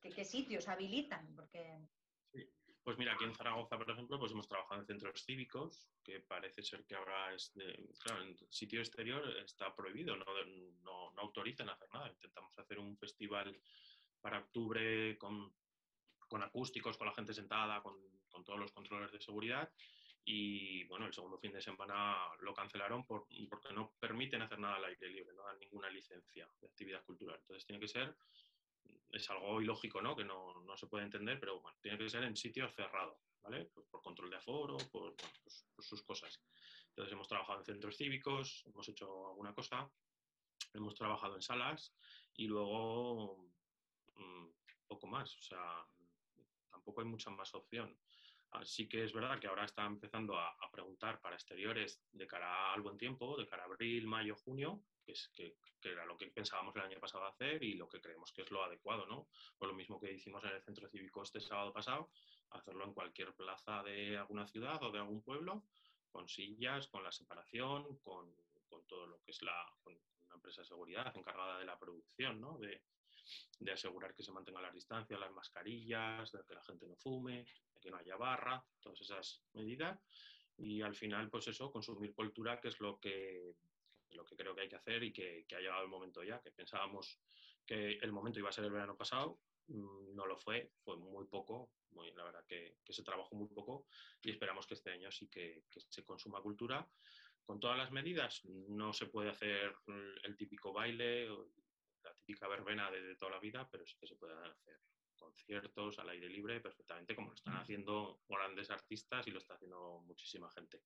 [0.00, 1.34] ¿Qué, sitios habilitan?
[1.34, 1.78] Porque...
[2.32, 2.48] Sí.
[2.86, 6.62] Pues mira, aquí en Zaragoza, por ejemplo, pues hemos trabajado en centros cívicos, que parece
[6.62, 10.24] ser que ahora es de, claro, en sitio exterior está prohibido, no,
[10.84, 12.08] no, no autorizan hacer nada.
[12.08, 13.60] Intentamos hacer un festival
[14.20, 15.52] para octubre con,
[16.28, 17.96] con acústicos, con la gente sentada, con,
[18.28, 19.68] con, todos los controles de seguridad.
[20.24, 24.76] Y bueno, el segundo fin de semana lo cancelaron por, porque no permiten hacer nada
[24.76, 27.38] al aire libre, no dan ninguna licencia de actividad cultural.
[27.40, 28.16] Entonces tiene que ser
[29.10, 30.16] es algo ilógico, ¿no?
[30.16, 33.66] Que no, se puede entender, pero bueno, tiene que ser en sitio cerrado, ¿vale?
[33.72, 36.42] Pues por control de aforo, por, pues, sus cosas.
[36.88, 39.90] Entonces hemos trabajado en centros cívicos, hemos hecho alguna cosa,
[40.74, 41.94] hemos trabajado en salas
[42.34, 43.48] y luego
[44.14, 44.46] mm,
[44.86, 45.86] poco más, o sea,
[46.70, 47.96] tampoco hay mucha más opción.
[48.56, 52.82] Así que es verdad que ahora está empezando a, preguntar para exteriores de cara al
[52.82, 56.74] buen tiempo, de cara a abril, mayo, junio, que, es, que, era lo que pensábamos
[56.76, 59.28] el año pasado hacer y lo que creemos que es lo adecuado, ¿no?
[59.56, 62.10] Por lo mismo que hicimos en el centro cívico este sábado pasado,
[62.50, 65.64] hacerlo en cualquier plaza de alguna ciudad o de algún pueblo,
[66.10, 68.34] con sillas, con la separación, con,
[68.68, 72.58] con todo lo que es la una empresa de seguridad encargada de la producción, ¿no?
[72.58, 72.82] De,
[73.60, 77.46] de asegurar que se mantenga la distancia, las mascarillas, de que la gente no fume,
[77.86, 79.98] que no haya barra, todas esas medidas.
[80.58, 83.54] Y al final, pues eso, consumir cultura, que es lo que
[84.10, 86.50] lo que creo que hay que hacer y que, ha llegado el momento ya, que
[86.50, 87.20] pensábamos
[87.66, 91.26] que el momento iba a ser el verano pasado, mm, no lo fue, fue muy
[91.26, 93.86] poco, muy, la verdad que, se trabajó muy poco
[94.22, 96.88] y esperamos que este año sí que, se consuma cultura.
[97.44, 99.76] Con todas las medidas no se puede hacer
[100.22, 101.28] el típico baile,
[102.02, 104.80] la típica verbena de, de toda la vida, pero sí que se pueden hacer
[105.26, 110.02] conciertos al aire libre perfectamente como lo están haciendo grandes artistas y lo está haciendo
[110.06, 110.80] muchísima gente.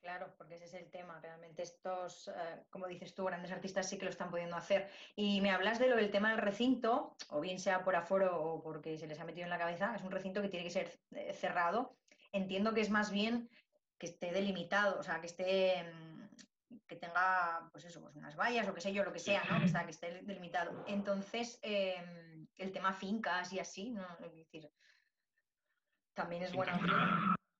[0.00, 1.18] Claro, porque ese es el tema.
[1.20, 4.90] Realmente estos, eh, como dices tú, grandes artistas sí que lo están pudiendo hacer.
[5.16, 8.62] Y me hablas de lo del tema del recinto, o bien sea por aforo o
[8.62, 11.00] porque se les ha metido en la cabeza, es un recinto que tiene que ser
[11.12, 11.96] eh, cerrado.
[12.32, 13.48] Entiendo que es más bien
[13.98, 16.14] que esté delimitado, o sea, que esté mm,
[16.86, 19.58] que tenga, pues eso, pues unas vallas o qué sé yo, lo que sea, ¿no?
[19.58, 20.84] Que, esté delimitado.
[20.86, 24.06] Entonces, em, el tema fincas y así, ¿no?
[24.20, 24.70] Es decir,
[26.14, 26.72] También es bueno.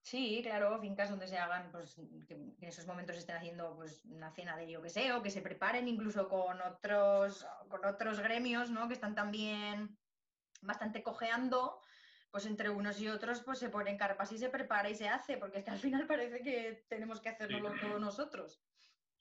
[0.05, 1.95] Sí, claro, fincas donde se hagan, pues
[2.29, 5.31] que en esos momentos estén haciendo pues una cena de yo que sé, o que
[5.31, 8.87] se preparen incluso con otros, con otros gremios, ¿no?
[8.87, 9.99] Que están también
[10.61, 11.81] bastante cojeando,
[12.31, 15.39] pues entre unos y otros pues se ponen carpas y se prepara y se hace,
[15.39, 18.61] porque es que al final parece que tenemos que hacerlo todos nosotros.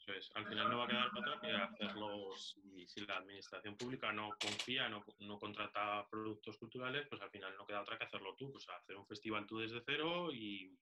[0.05, 0.31] Eso es.
[0.35, 4.31] Al final no va a quedar otra que hacerlo, si, si, la administración pública no
[4.39, 8.51] confía, no, no, contrata productos culturales, pues al final no queda otra que hacerlo tú,
[8.51, 10.77] pues hacer un festival tú desde cero y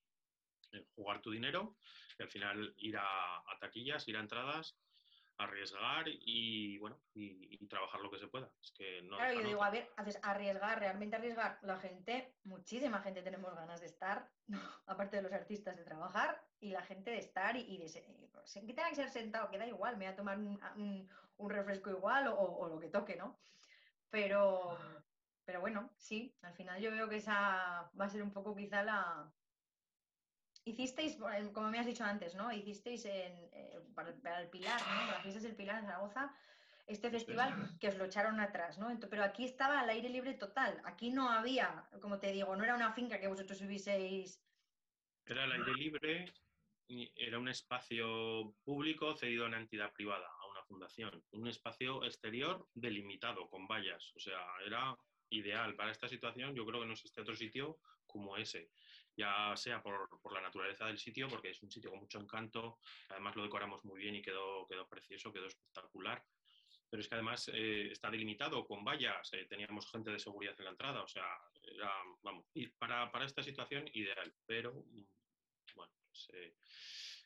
[0.72, 1.78] eh, jugar tu dinero,
[2.18, 4.76] y al final ir a, a taquillas, ir a entradas
[5.38, 8.52] arriesgar y bueno y, trabajar lo que se pueda.
[8.62, 11.58] Es que no claro, yo digo, a ver, haces arriesgar, realmente arriesgar.
[11.62, 14.30] La gente, muchísima gente tenemos ganas de estar,
[14.88, 18.74] aparte de los artistas de trabajar y la gente de estar y, de ser, que
[18.74, 20.60] tenga que ser sentado, que da igual, me voy a tomar un,
[21.38, 23.40] un, refresco igual o, o, lo que toque, ¿no?
[24.10, 24.78] Pero,
[25.46, 28.84] pero bueno, sí, al final yo veo que esa va a ser un poco quizá
[28.84, 29.32] la,
[30.64, 31.18] Hicisteis,
[31.54, 32.52] como me has dicho antes, ¿no?
[32.52, 35.12] Hicisteis en, eh, para, el Pilar, ¿no?
[35.12, 36.36] Las fiestas del Pilar en Zaragoza,
[36.88, 38.90] este festival que os lo echaron atrás, ¿no?
[39.10, 40.82] pero aquí estaba al aire libre total.
[40.86, 44.42] Aquí no había, como te digo, no era una finca que vosotros hubieseis.
[45.26, 46.34] Era al aire libre,
[47.16, 51.24] era un espacio público cedido a una entidad privada, a una fundación.
[51.32, 54.12] Un espacio exterior delimitado, con vallas.
[54.16, 54.98] O sea, era
[55.30, 56.56] ideal para esta situación.
[56.56, 58.70] Yo creo que no existe otro sitio como ese
[59.16, 62.80] ya sea por, por, la naturaleza del sitio, porque es un sitio con mucho encanto,
[63.10, 66.24] además lo decoramos muy bien y quedó, quedó precioso, quedó espectacular,
[66.90, 70.66] pero es que además eh, está delimitado con vallas, eh, teníamos gente de seguridad en
[70.66, 71.26] la entrada, o sea,
[71.64, 75.06] era, vamos, y para, para esta situación ideal, pero mm,
[75.76, 76.56] bueno, pues, eh,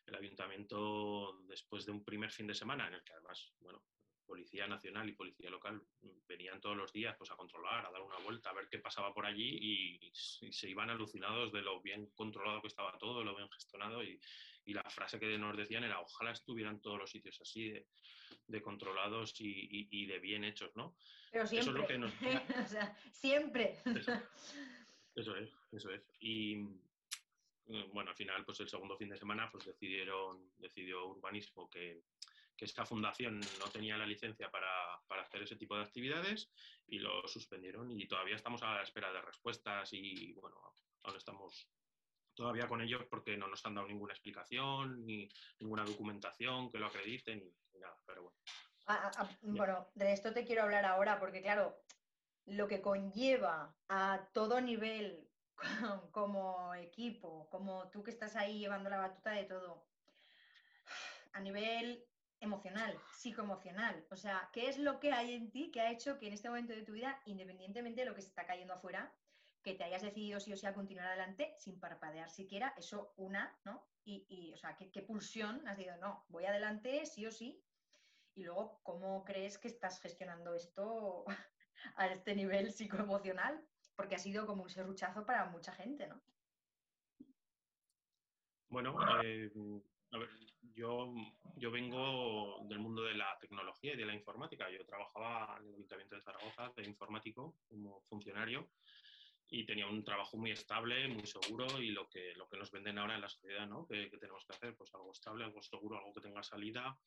[0.05, 3.83] el ayuntamiento después de un primer fin de semana en el que además, bueno,
[4.25, 5.81] Policía Nacional y Policía Local
[6.27, 9.13] venían todos los días pues, a controlar, a dar una vuelta, a ver qué pasaba
[9.13, 13.49] por allí y, se iban alucinados de lo bien controlado que estaba todo, lo bien
[13.49, 14.19] gestionado y,
[14.67, 17.71] la frase que nos decían era ojalá estuvieran todos los sitios así
[18.47, 20.97] de, controlados y, de bien hechos, ¿no?
[21.31, 22.11] Pero siempre, eso es lo que nos...
[22.65, 23.79] o sea, siempre.
[25.13, 26.01] Eso, es, eso es.
[26.19, 31.69] Y mm, bueno, al final, pues el segundo fin de semana, pues decidieron, decidió Urbanismo
[31.69, 32.01] que,
[32.55, 34.65] que esta fundación no tenía la licencia para,
[35.21, 36.51] hacer ese tipo de actividades
[36.87, 40.57] y lo suspendieron y todavía estamos a la espera de respuestas y bueno,
[41.03, 41.69] aún estamos
[42.35, 46.87] todavía con ellos porque no nos han dado ninguna explicación ni ninguna documentación que lo
[46.87, 48.37] acredite ni, nada, pero bueno.
[48.87, 51.81] Ah, ah, ah, bueno, de esto te quiero hablar ahora porque claro,
[52.45, 55.27] lo que conlleva a todo nivel
[56.11, 59.87] como equipo, como tú que estás ahí llevando la batuta de todo,
[61.33, 62.05] a nivel
[62.39, 64.05] emocional, psicoemocional.
[64.09, 66.49] O sea, ¿qué es lo que hay en ti que ha hecho que en este
[66.49, 69.13] momento de tu vida, independientemente de lo que se está cayendo afuera,
[69.63, 73.57] que te hayas decidido sí o sí a continuar adelante sin parpadear siquiera, eso una,
[73.65, 73.83] ¿no?
[74.07, 77.59] Y, o sea, ¿qué, pulsión has dicho, no, voy adelante sí o sí.
[78.35, 81.25] Y luego, ¿cómo crees que estás gestionando esto
[81.95, 83.59] a este nivel psicoemocional?
[83.95, 86.21] Porque ha sido como un serruchazo para mucha gente, ¿no?
[88.69, 89.49] Bueno, eh,
[90.15, 90.29] a ver,
[90.73, 91.13] yo,
[91.57, 94.69] yo vengo del mundo de la tecnología y de la informática.
[94.69, 98.69] Yo trabajaba en el Ayuntamiento de Zaragoza de informático como funcionario
[99.49, 102.97] y tenía un trabajo muy estable, muy seguro y lo que, lo que nos venden
[102.97, 103.85] ahora en la sociedad, ¿no?
[103.85, 104.75] ¿Qué, tenemos que hacer?
[104.75, 106.97] Pues algo estable, algo seguro, algo que tenga salida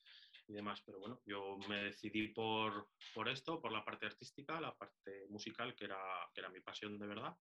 [0.47, 0.83] y demás.
[0.85, 5.75] Pero bueno, yo me decidí por, por esto, por la parte artística, la parte musical,
[5.75, 5.99] que era,
[6.35, 7.35] que era mi pasión de verdad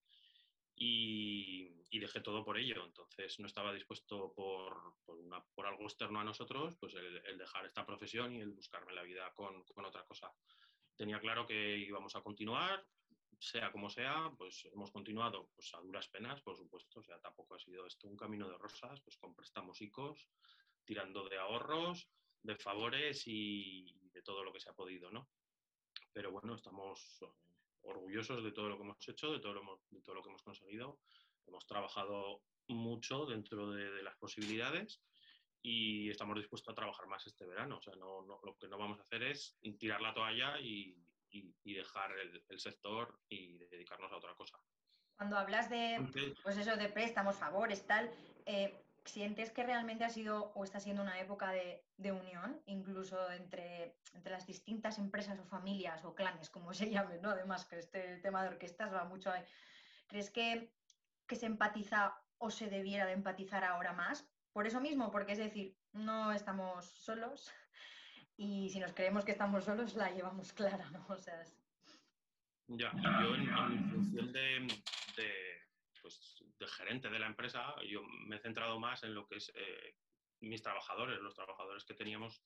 [0.78, 2.86] y, dejé todo por ello.
[2.86, 8.34] Entonces no estaba dispuesto por, por, algo externo a nosotros, pues el, dejar esta profesión
[8.34, 10.32] y el buscarme la vida con, con, otra cosa.
[10.96, 12.86] Tenía claro que íbamos a continuar,
[13.40, 17.56] sea como sea, pues hemos continuado pues a duras penas, por supuesto, o sea, tampoco
[17.56, 20.30] ha sido esto un camino de rosas, pues con préstamos ICOs,
[20.86, 22.08] tirando de ahorros,
[22.44, 25.30] de favores y de todo lo que se ha podido, ¿no?
[26.14, 27.24] Pero bueno, estamos
[27.82, 30.44] orgullosos de todo lo que hemos hecho, de todo lo, de todo lo que hemos
[30.44, 31.00] conseguido.
[31.46, 35.02] Hemos trabajado mucho dentro de, las posibilidades
[35.62, 37.78] y estamos dispuestos a trabajar más este verano.
[37.78, 41.04] O sea, no, lo que no vamos a hacer es tirar la toalla y,
[41.64, 44.58] dejar el, sector y dedicarnos a otra cosa.
[45.16, 46.00] Cuando hablas de,
[46.44, 48.10] pues eso, de préstamos, favores, tal,
[48.46, 53.96] eh, ¿Sientes que realmente ha sido o está siendo una época de, unión, incluso entre,
[54.14, 57.30] entre, las distintas empresas o familias o clanes, como se llamen, ¿no?
[57.30, 59.44] Además, que este tema de orquestas va mucho ahí.
[60.08, 60.74] ¿Crees que,
[61.30, 64.28] se empatiza o se debiera de empatizar ahora más?
[64.52, 67.52] Por eso mismo, porque es decir, no estamos solos
[68.36, 71.06] y si nos creemos que estamos solos, la llevamos clara, ¿no?
[71.08, 71.46] O sea,
[72.68, 72.92] Ya,
[73.22, 74.68] yo en, función de
[76.08, 79.52] pues, de gerente de la empresa, yo me he centrado más en lo que es
[79.56, 79.96] eh,
[80.40, 82.42] mis trabajadores, los trabajadores que teníamos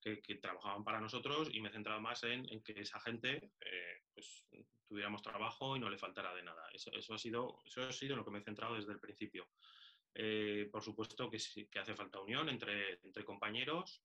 [0.00, 4.44] que, trabajaban para nosotros y me he centrado más en, que esa gente eh, pues,
[4.88, 6.68] tuviéramos trabajo y no le faltara de nada.
[6.72, 9.48] Eso, ha sido, eso ha sido lo que me he centrado desde el principio.
[10.12, 11.38] Eh, por supuesto que,
[11.70, 14.02] que hace falta unión entre, entre compañeros,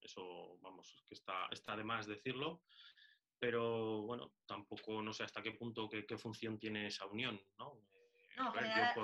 [0.00, 2.62] eso vamos, que está, está de más decirlo,
[3.36, 7.80] pero bueno, tampoco no sé hasta qué punto, qué, qué función tiene esa unión, ¿no?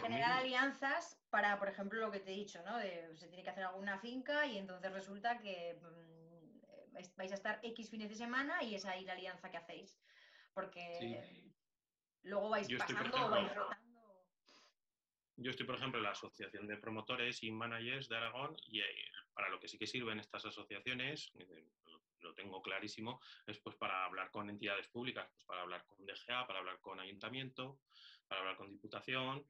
[0.00, 2.78] Generar, alianzas para, por ejemplo, lo que te he dicho, ¿no?
[2.80, 7.90] se tiene que hacer alguna finca y entonces resulta que mm, vais a estar X
[7.90, 9.98] fines de semana y es ahí la alianza que hacéis.
[10.52, 11.42] Porque
[12.22, 13.84] luego vais pasando o vais rotando.
[15.36, 18.84] Yo estoy, por ejemplo, en la Asociación de Promotores y Managers de Aragón y eh,
[19.32, 21.66] para lo que sí que sirven estas asociaciones, eh,
[22.20, 26.46] lo tengo clarísimo, es pues para hablar con entidades públicas, pues para hablar con DGA,
[26.46, 27.80] para hablar con ayuntamiento,
[28.26, 29.46] para hablar con Diputación,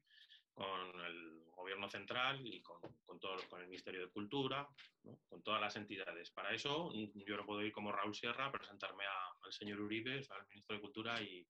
[0.53, 4.67] con el Gobierno Central y con, con, todo, con el Ministerio de Cultura,
[5.27, 6.31] con todas las entidades.
[6.31, 9.03] Para eso yo no puedo ir como Raúl Sierra a presentarme
[9.43, 11.45] al señor Uribe, al Ministro de Cultura, y,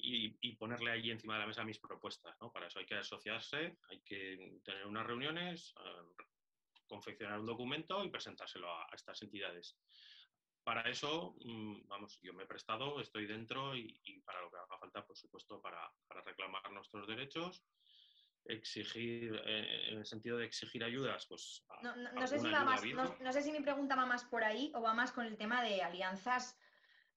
[0.00, 2.36] y, ponerle ahí encima de la mesa mis propuestas.
[2.40, 2.52] ¿no?
[2.52, 6.24] Para eso hay que asociarse, hay que tener unas reuniones, eh,
[6.86, 9.76] confeccionar un documento y presentárselo a, estas entidades
[10.68, 14.78] para eso, mm, vamos, yo me he prestado, estoy dentro y, para lo que haga
[14.78, 15.80] falta, por supuesto, para,
[16.26, 17.64] reclamar nuestros derechos,
[18.44, 21.64] exigir, eh, en el sentido de exigir ayudas, pues...
[21.80, 24.92] No, sé si más, no, sé si mi pregunta va más por ahí o va
[24.92, 26.58] más con el tema de alianzas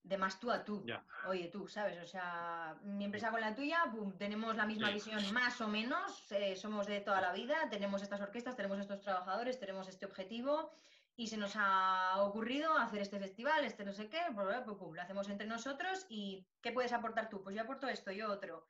[0.01, 0.85] de más tú a tú.
[1.27, 2.01] Oye, tú, ¿sabes?
[2.01, 3.83] O sea, mi empresa con la tuya,
[4.17, 8.21] tenemos la misma visión más o menos, eh, somos de toda la vida, tenemos estas
[8.21, 10.71] orquestas, tenemos estos trabajadores, tenemos este objetivo
[11.15, 15.47] y se nos ha ocurrido hacer este festival, este no sé qué, lo hacemos entre
[15.47, 17.43] nosotros y ¿qué puedes aportar tú?
[17.43, 18.65] Pues yo aporto esto, yo otro.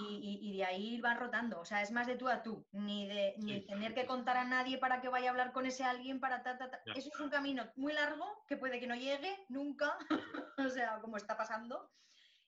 [0.00, 3.34] y, de ahí van rotando, o sea, es más de tú a tú, ni de
[3.38, 6.42] ni tener que contar a nadie para que vaya a hablar con ese alguien para
[6.42, 6.80] ta, ta, ta.
[6.94, 9.98] Eso es un camino muy largo que puede que no llegue nunca,
[10.58, 11.90] o sea, como está pasando.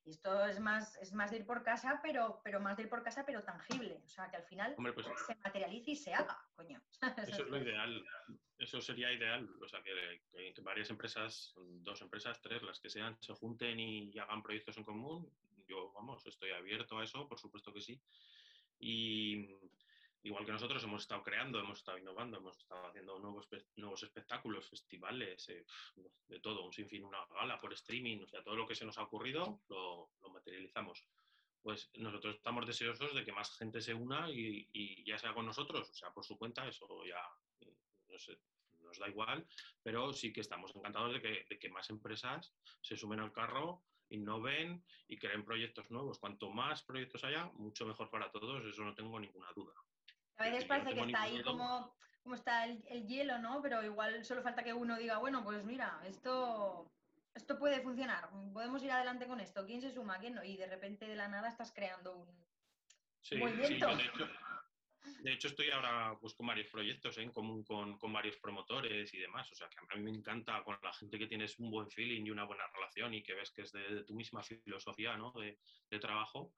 [0.06, 3.02] Esto es más, es más de ir por casa, pero, pero más de ir por
[3.02, 4.00] casa, pero tangible.
[4.04, 6.80] O sea, que al final pues se materialice y se haga, coño.
[7.28, 8.02] Eso es lo ideal.
[8.70, 9.50] Eso sería ideal.
[9.60, 9.92] O sea, que,
[10.62, 15.28] varias empresas, dos empresas, tres, las que sean, se junten y, hagan proyectos en común.
[15.66, 18.00] Yo, vamos, estoy abierto a eso, por supuesto que sí.
[18.78, 19.44] Y,
[20.22, 24.70] igual que nosotros hemos estado creando, hemos estado innovando, hemos estado haciendo nuevos, nuevos espectáculos,
[24.70, 25.66] festivales, eh,
[26.28, 28.98] de todo, un sinfín, una gala por streaming, o sea, todo lo que se nos
[28.98, 31.04] ha ocurrido lo, materializamos.
[31.60, 35.90] Pues nosotros estamos deseosos de que más gente se una y, ya sea con nosotros,
[35.90, 37.20] o sea, por su cuenta, eso ya
[38.10, 38.38] no sé,
[38.82, 39.46] nos da igual,
[39.82, 43.82] pero sí que estamos encantados de que, de que más empresas se sumen al carro
[44.10, 46.18] innoven y creen proyectos nuevos.
[46.18, 49.72] Cuanto más proyectos haya, mucho mejor para todos, eso no tengo ninguna duda.
[50.36, 53.62] A veces parece que está ahí como, como está el, hielo, ¿no?
[53.62, 56.90] Pero igual solo falta que uno diga, bueno, pues mira, esto,
[57.34, 60.18] esto puede funcionar, podemos ir adelante con esto, ¿quién se suma?
[60.18, 60.44] ¿Quién no?
[60.44, 63.86] Y de repente de la nada estás creando un movimiento.
[63.96, 64.28] de, hecho,
[65.24, 67.22] estoy ahora pues, con varios proyectos ¿eh?
[67.22, 69.50] en común con, con, varios promotores y demás.
[69.52, 72.26] O sea, que a mí me encanta con la gente que tienes un buen feeling
[72.26, 75.32] y una buena relación y que ves que es de, tu misma filosofía ¿no?
[75.32, 75.58] de,
[75.90, 76.52] de trabajo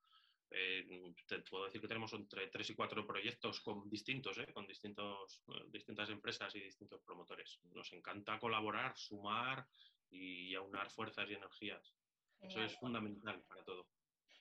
[0.55, 4.53] eh, te puedo decir que tenemos entre tres y cuatro proyectos con distintos, ¿eh?
[4.53, 7.59] con distintos, eh, distintas empresas y distintos promotores.
[7.73, 9.67] Nos encanta colaborar, sumar
[10.11, 11.95] y aunar fuerzas y energías.
[12.41, 13.87] Eso es fundamental para todo.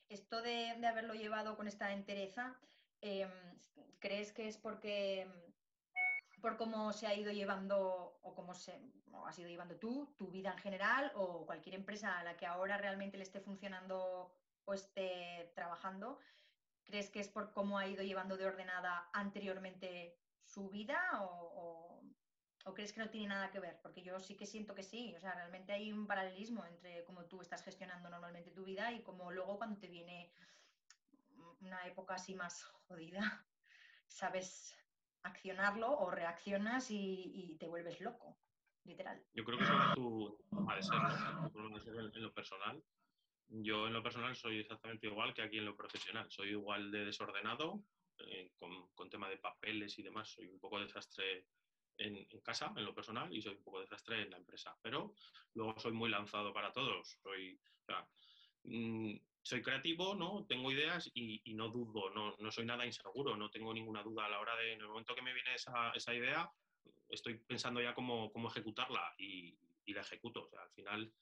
[0.10, 2.60] Esto de, haberlo llevado con esta entereza,
[3.02, 3.32] em,
[4.00, 5.28] ¿crees que es porque
[6.42, 8.80] por cómo se ha ido llevando o cómo se
[9.14, 12.46] o has ido llevando tú, tu vida en general o cualquier empresa a la que
[12.46, 14.32] ahora realmente le esté funcionando
[14.66, 16.20] o esté trabajando,
[16.84, 22.02] ¿crees que es por cómo ha ido llevando de ordenada anteriormente su vida o,
[22.74, 23.80] crees que no tiene nada que ver?
[23.82, 27.26] Porque yo sí que siento que sí, o sea, realmente hay un paralelismo entre cómo
[27.26, 30.32] tú estás gestionando normalmente tu vida y cómo luego cuando te viene
[31.62, 33.48] una época así más jodida,
[34.08, 34.76] sabes
[35.24, 38.38] accionarlo o reaccionas y, te vuelves loco,
[38.84, 39.24] literal.
[39.34, 42.84] Yo creo que es tu forma de ser, en lo personal
[43.54, 46.32] yo en lo personal soy exactamente igual que aquí en lo profesional.
[46.32, 47.84] Soy igual de desordenado
[48.20, 50.30] eh, con, tema de papeles y demás.
[50.30, 51.48] Soy un poco desastre
[51.98, 54.78] en, casa, en lo personal, y soy un poco desastre en la empresa.
[54.82, 55.16] Pero
[55.54, 57.20] luego soy muy lanzado para todos.
[57.22, 57.60] Soy,
[58.64, 60.46] mm, soy creativo, ¿no?
[60.48, 64.30] Tengo ideas y, no dudo, no, no, soy nada inseguro, no tengo ninguna duda a
[64.30, 66.52] la hora de, en el momento que me viene esa, esa idea,
[67.10, 70.44] estoy pensando ya cómo, cómo ejecutarla y, y, la ejecuto.
[70.44, 71.14] O sea, al final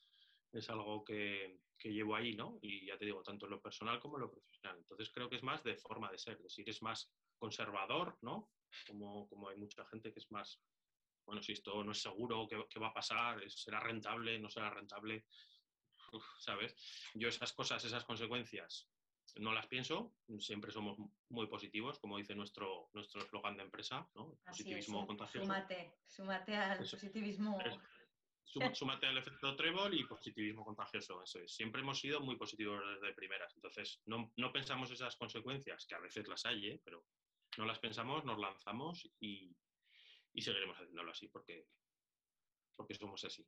[0.51, 2.59] es algo que, que, llevo ahí, ¿no?
[2.61, 4.77] Y ya te digo, tanto en lo personal como en lo profesional.
[4.77, 8.51] Entonces creo que es más de forma de ser, es decir, es más conservador, ¿no?
[8.85, 10.61] Como, como hay mucha gente que es más,
[11.25, 13.49] bueno, si esto no es seguro, ¿qué, qué va a pasar?
[13.49, 14.37] ¿Será rentable?
[14.39, 15.25] ¿No será rentable?
[16.39, 16.75] ¿Sabes?
[17.13, 18.89] Yo esas cosas, esas consecuencias,
[19.37, 20.97] no las pienso, siempre somos
[21.29, 24.39] muy positivos, como dice nuestro nuestro eslogan de empresa, ¿no?
[24.45, 25.45] positivismo contagioso.
[25.45, 27.59] Súmate, súmate al positivismo.
[28.73, 31.53] súmate al efecto trébol y positivismo contagioso, eso es.
[31.53, 35.99] Siempre hemos sido muy positivos desde primeras, entonces no, no pensamos esas consecuencias, que a
[35.99, 36.81] veces las hay, ¿eh?
[36.83, 37.05] pero
[37.57, 39.55] no las pensamos, nos lanzamos y,
[40.33, 41.67] y seguiremos haciéndolo así porque,
[42.75, 43.45] porque somos así.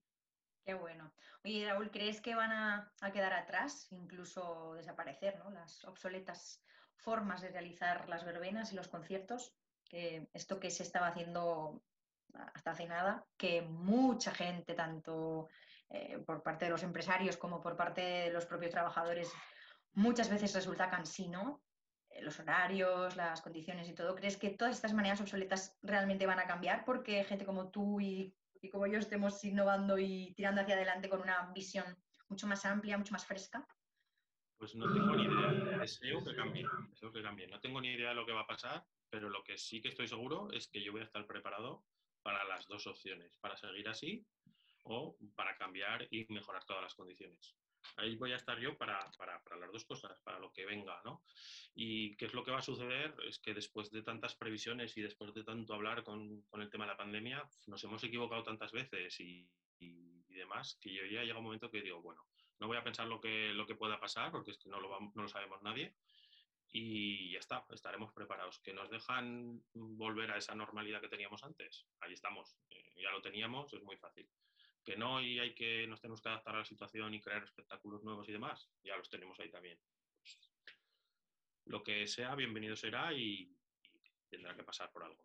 [0.63, 1.11] Qué bueno.
[1.43, 5.49] Oye, Raúl, ¿crees que van a, quedar atrás, incluso desaparecer, ¿no?
[5.49, 6.63] las obsoletas
[6.95, 9.55] formas de realizar las verbenas y los conciertos?
[9.91, 11.83] Esto que se estaba haciendo
[12.53, 15.49] hasta hace nada, que mucha gente, tanto
[15.89, 19.31] eh, por parte de los empresarios como por parte de los propios trabajadores,
[19.93, 21.61] muchas veces resulta cansino,
[22.09, 24.15] eh, los horarios, las condiciones y todo.
[24.15, 28.33] ¿Crees que todas estas maneras obsoletas realmente van a cambiar porque gente como tú y
[28.61, 31.85] y como yo estemos innovando y tirando hacia adelante con una visión
[32.29, 33.67] mucho más amplia, mucho más fresca?
[34.57, 35.79] Pues no tengo ni idea.
[35.79, 37.47] Deseo que cambie, deseo que cambie.
[37.47, 39.89] No tengo ni idea de lo que va a pasar, pero lo que sí que
[39.89, 41.83] estoy seguro es que yo voy a estar preparado
[42.21, 44.25] para las dos opciones, para seguir así
[44.83, 47.55] o para cambiar y mejorar todas las condiciones
[47.97, 51.01] ahí voy a estar yo para, para, para, las dos cosas, para lo que venga,
[51.03, 51.23] ¿no?
[51.73, 55.01] Y qué es lo que va a suceder es que después de tantas previsiones y
[55.01, 58.71] después de tanto hablar con, con el tema de la pandemia, nos hemos equivocado tantas
[58.71, 62.25] veces y, y, demás, que yo ya llega un momento que digo, bueno,
[62.59, 64.99] no voy a pensar lo que, lo que pueda pasar, porque es que no lo,
[64.99, 65.93] no lo sabemos nadie,
[66.71, 68.59] y ya está, estaremos preparados.
[68.59, 73.21] Que nos dejan volver a esa normalidad que teníamos antes, ahí estamos, eh, ya lo
[73.21, 74.27] teníamos, es muy fácil
[74.83, 78.03] que no y hay que nos tenemos que adaptar a la situación y crear espectáculos
[78.03, 79.79] nuevos y demás, ya los tenemos ahí también.
[80.17, 80.39] Pues,
[81.65, 83.55] lo que sea, bienvenido será y,
[84.29, 85.23] tendrá que pasar por algo.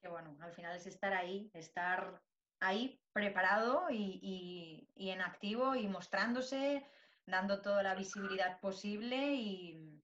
[0.00, 2.22] Qué bueno, al final es estar ahí, estar
[2.60, 6.86] ahí preparado y, en activo y mostrándose,
[7.26, 10.02] dando toda la visibilidad posible y,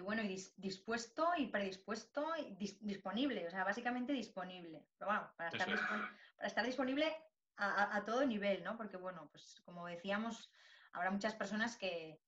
[0.00, 4.86] bueno, y dispuesto y predispuesto y disponible, o sea, básicamente disponible.
[4.98, 5.68] Pero bueno, para estar,
[6.36, 7.27] para estar disponible
[7.58, 8.76] a, todo nivel, ¿no?
[8.76, 10.50] Porque, bueno, pues como decíamos,
[10.92, 12.20] habrá muchas personas que,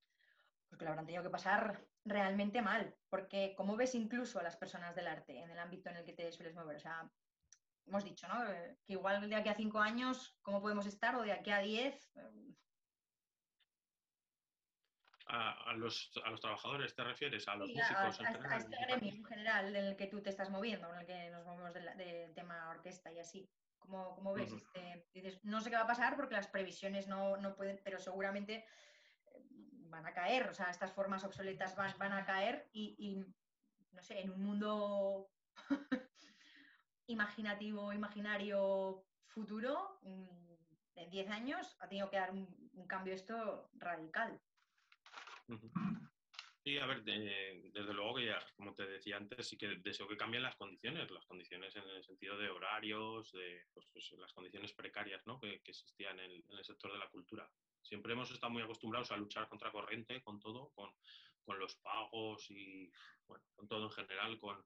[0.68, 4.94] pues, lo habrán tenido que pasar realmente mal, porque como ves incluso a las personas
[4.94, 7.10] del arte en el ámbito en el que te sueles mover, o sea,
[7.86, 8.50] hemos dicho, ¿no?
[8.50, 11.14] Eh, que igual de aquí a cinco años, ¿cómo podemos estar?
[11.16, 12.12] O de aquí a diez.
[15.32, 18.52] A, los, a, los, trabajadores te refieres, a los músicos en general.
[18.52, 21.30] A este gremio en general en el que tú te estás moviendo, en el que
[21.30, 23.48] nos movemos del de tema orquesta y así.
[23.80, 24.52] ¿Cómo, ves?
[24.52, 28.64] este, dices, no sé qué va a pasar porque las previsiones no, pueden, pero seguramente
[29.34, 29.46] eh,
[29.88, 33.24] van a caer, o sea, estas formas obsoletas van, van a caer y,
[33.92, 35.30] no sé, en un mundo
[37.06, 40.50] imaginativo, imaginario futuro, mm,
[40.96, 42.46] en 10 años ha tenido que dar un,
[42.86, 44.40] cambio esto radical.
[46.62, 50.18] Sí, a ver, desde luego que ya, como te decía antes, sí que deseo que
[50.18, 54.74] cambien las condiciones, las condiciones en el sentido de horarios, de pues, pues, las condiciones
[54.74, 55.40] precarias ¿no?
[55.40, 57.50] que, existían en el, sector de la cultura.
[57.80, 60.94] Siempre hemos estado muy acostumbrados a luchar contra corriente, con todo, con,
[61.46, 62.92] con los pagos y
[63.26, 64.62] bueno, con todo en general, con,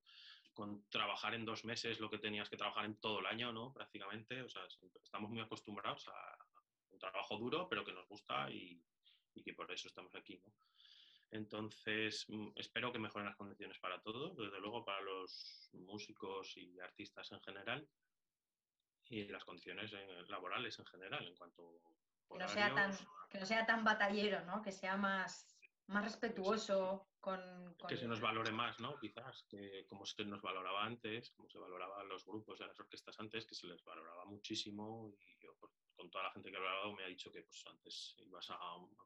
[0.53, 3.73] con, trabajar en dos meses lo que tenías que trabajar en todo el año, ¿no?
[3.73, 4.67] Prácticamente, o sea,
[5.01, 6.39] estamos muy acostumbrados a
[6.91, 8.83] un trabajo duro, pero que nos gusta y,
[9.37, 10.53] y que por eso estamos aquí, ¿no?
[11.35, 16.79] Entonces, mm, espero que mejoren las condiciones para todos, desde luego para los músicos y
[16.79, 17.89] artistas en general
[19.07, 21.81] y las condiciones eh, laborales en general, en cuanto
[22.31, 22.97] que no, sea tan,
[23.29, 24.63] que no sea tan batallero, ¿no?
[24.63, 25.59] Que sea más,
[25.89, 27.41] más respetuoso con,
[27.89, 28.97] Que se nos valore más, ¿no?
[29.01, 33.19] Quizás, que como se nos valoraba antes, como se valoraba los grupos y las orquestas
[33.19, 36.61] antes, que se les valoraba muchísimo y yo pues, con toda la gente que he
[36.61, 38.59] hablado me ha dicho que pues antes ibas a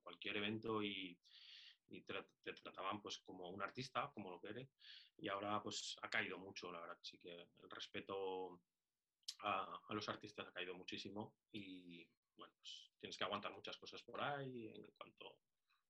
[0.03, 1.19] cualquier evento y
[1.91, 2.15] y te,
[2.63, 4.69] trataban pues como un artista, como lo que eres,
[5.17, 8.61] y ahora pues ha caído mucho, la verdad, sí que el respeto
[9.41, 14.21] a, los artistas ha caído muchísimo y bueno, pues tienes que aguantar muchas cosas por
[14.21, 15.39] ahí en cuanto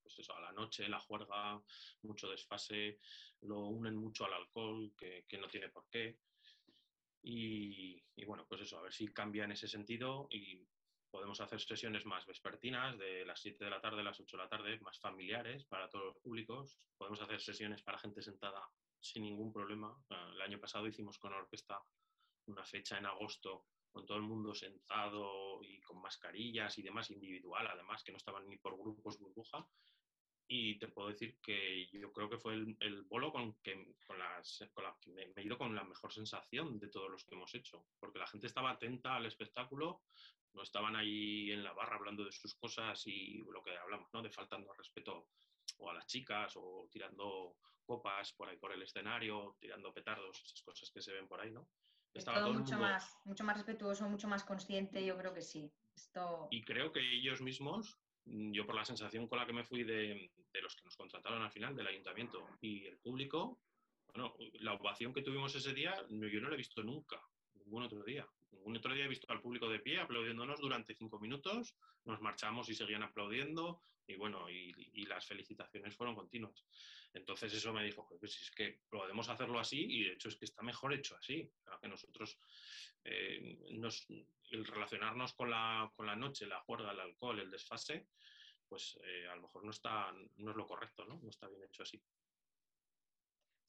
[0.02, 1.62] pues eso, a la noche, la juerga,
[2.02, 2.98] mucho desfase,
[3.42, 6.18] lo unen mucho al alcohol, que, que no tiene por qué.
[7.22, 10.66] Y, y, bueno, pues eso, a ver si cambia en ese sentido y
[11.10, 14.42] Podemos hacer sesiones más vespertinas, de las 7 de la tarde a las 8 de
[14.42, 16.78] la tarde, más familiares para todos los públicos.
[16.96, 18.68] Podemos hacer sesiones para gente sentada
[19.00, 19.96] sin ningún problema.
[20.34, 21.82] El año pasado hicimos con orquesta
[22.46, 27.66] una fecha en agosto con todo el mundo sentado y con mascarillas y demás, individual,
[27.66, 29.66] además, que no estaban ni por grupos burbuja.
[30.50, 34.64] Y te puedo decir que yo creo que fue el, bolo con, que, con, las,
[34.72, 37.54] con la que me, he ido con la mejor sensación de todos los que hemos
[37.54, 40.02] hecho, porque la gente estaba atenta al espectáculo,
[40.54, 44.22] no estaban ahí en la barra hablando de sus cosas y lo que hablamos, ¿no?
[44.22, 45.28] de faltando respeto
[45.78, 50.62] o a las chicas o tirando copas por ahí por el escenario, tirando petardos, esas
[50.62, 51.68] cosas que se ven por ahí, ¿no?
[52.12, 55.70] Estaba todo, mucho, más, mucho más respetuoso, mucho más consciente, yo creo que sí.
[55.94, 56.48] Esto...
[56.50, 59.84] Y creo que ellos mismos, mm, yo por la sensación con la que me fui
[59.84, 63.60] de, de los que nos contrataron al final, del ayuntamiento y el público,
[64.12, 67.22] bueno, la ovación que tuvimos ese día, yo no la he visto nunca,
[67.54, 68.26] ningún otro día.
[68.58, 72.68] Ningún otro día he visto al público de pie aplaudiéndonos durante cinco minutos, nos marchamos
[72.68, 76.66] y seguían aplaudiendo, y bueno, y, las felicitaciones fueron continuas.
[77.14, 80.44] Entonces eso me dijo, pues es que podemos hacerlo así, y de hecho es que
[80.44, 81.50] está mejor hecho así,
[81.80, 82.38] que nosotros,
[83.04, 83.58] eh,
[84.50, 88.08] el relacionarnos con la, con la noche, la juerga, el alcohol, el desfase,
[88.68, 91.18] pues eh, a lo mejor no, está, no es lo correcto, ¿no?
[91.22, 92.02] No está bien hecho así.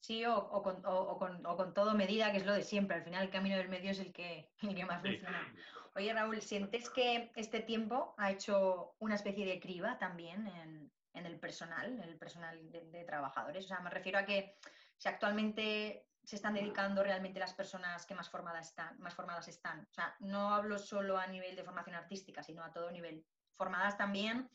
[0.00, 2.96] Sí, o, con, o, todo medida, que es lo de siempre.
[2.96, 5.54] Al final el camino del medio es el que, el que más funciona.
[5.94, 11.38] Oye, Raúl, ¿sientes que este tiempo ha hecho una especie de criba también en, el
[11.38, 13.64] personal, en el personal de, trabajadores?
[13.66, 14.56] O sea, me refiero a que
[14.96, 19.80] si actualmente se están dedicando realmente las personas que más formadas están, más formadas están.
[19.80, 23.26] O sea, no hablo solo a nivel de formación artística, sino a todo nivel.
[23.56, 24.48] Formadas también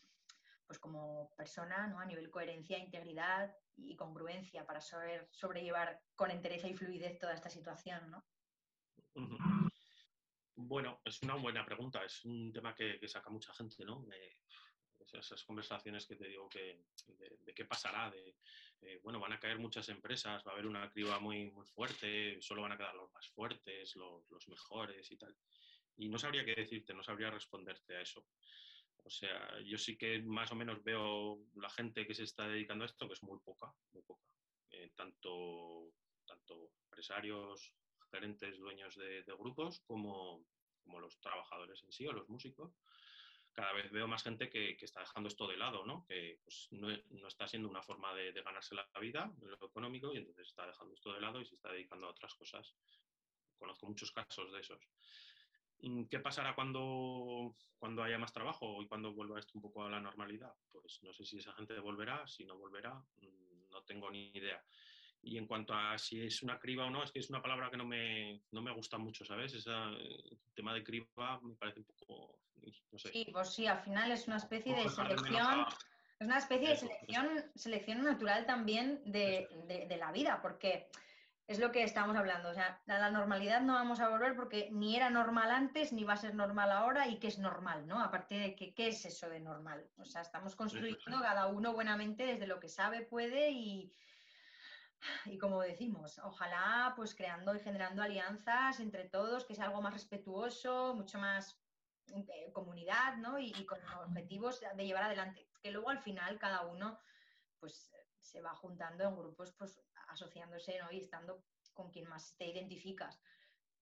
[0.66, 2.00] pues como persona, ¿no?
[2.00, 7.50] A nivel coherencia, integridad y congruencia para saber sobrellevar con entereza y fluidez toda esta
[7.50, 8.24] situación, ¿no?
[10.54, 14.04] Bueno, es una buena pregunta, es un tema que, saca mucha gente, ¿no?
[15.12, 18.36] esas conversaciones que te digo que de, qué pasará, de
[18.82, 22.42] eh, bueno, van a caer muchas empresas, va a haber una criba muy, muy fuerte,
[22.42, 25.34] solo van a quedar los más fuertes, los mejores y tal.
[25.96, 28.26] Y no sabría qué decirte, no sabría responderte a eso.
[29.06, 32.82] O sea, yo sí que más o menos veo la gente que se está dedicando
[32.84, 34.26] a esto, que es muy poca, muy poca.
[34.70, 35.92] Eh, tanto,
[36.26, 37.72] tanto empresarios,
[38.10, 40.44] gerentes, dueños de, grupos, como,
[40.82, 42.74] como, los trabajadores en sí o los músicos.
[43.52, 46.04] Cada vez veo más gente que, está dejando esto de lado, ¿no?
[46.06, 50.12] que pues, no, no, está siendo una forma de, de, ganarse la vida, lo económico,
[50.12, 52.74] y entonces está dejando esto de lado y se está dedicando a otras cosas.
[53.56, 54.82] Conozco muchos casos de esos.
[55.82, 59.90] Mm, ¿Qué pasará cuando, cuando haya más trabajo y cuando vuelva esto un poco a
[59.90, 60.52] la normalidad?
[60.72, 64.62] Pues no sé si esa gente volverá, si no volverá, mm, no tengo ni idea.
[65.22, 67.70] Y en cuanto a si es una criba o no, es que es una palabra
[67.70, 69.54] que no me, no me gusta mucho, ¿sabes?
[69.54, 72.38] el tema de criba me parece un poco,
[72.92, 73.10] no sé.
[73.12, 75.66] Sí, pues sí, al final es una especie de selección,
[76.20, 80.88] es una especie de selección, selección natural también de, de, de la vida, porque
[81.46, 82.50] es lo que estamos hablando.
[82.50, 86.04] O sea, a la normalidad no vamos a volver porque ni era normal antes, ni
[86.04, 88.02] va a ser normal ahora, y qué es normal, ¿no?
[88.02, 89.88] Aparte de que, qué es eso de normal.
[89.98, 93.92] O sea, estamos construyendo cada uno buenamente desde lo que sabe, puede y,
[95.26, 99.94] y como decimos, ojalá pues creando y generando alianzas entre todos, que sea algo más
[99.94, 101.60] respetuoso, mucho más
[102.08, 103.38] eh, comunidad, ¿no?
[103.38, 105.48] Y, y, con objetivos de llevar adelante.
[105.62, 106.98] Que luego al final cada uno
[107.60, 110.90] pues se va juntando en grupos, pues asociándose ¿no?
[110.90, 111.44] y estando
[111.74, 113.20] con quien más te identificas.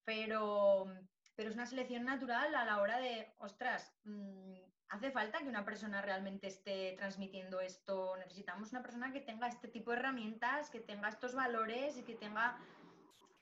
[0.05, 0.87] Pero,
[1.35, 4.59] pero es una selección natural a la hora de, ostras, mm,
[4.89, 8.17] hace falta que una persona realmente esté transmitiendo esto.
[8.17, 12.17] Necesitamos una persona que tenga este tipo de herramientas, que tenga estos valores y que
[12.17, 12.59] tenga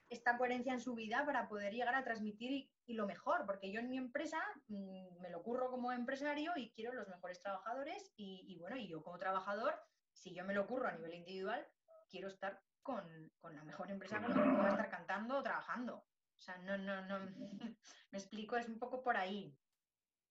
[0.08, 3.80] esta coherencia en su vida para poder llegar a transmitir y, lo mejor, porque yo
[3.80, 8.44] en mi empresa mm, me lo curro como empresario y quiero los mejores trabajadores y,
[8.46, 9.74] y bueno, y yo como trabajador
[10.12, 11.66] si yo me lo ocurro a nivel individual,
[12.08, 15.96] quiero estar con, la mejor empresa con la que pueda estar cantando o trabajando.
[15.96, 17.18] O sea, no, no, no,
[18.10, 19.54] me explico, es un poco por ahí.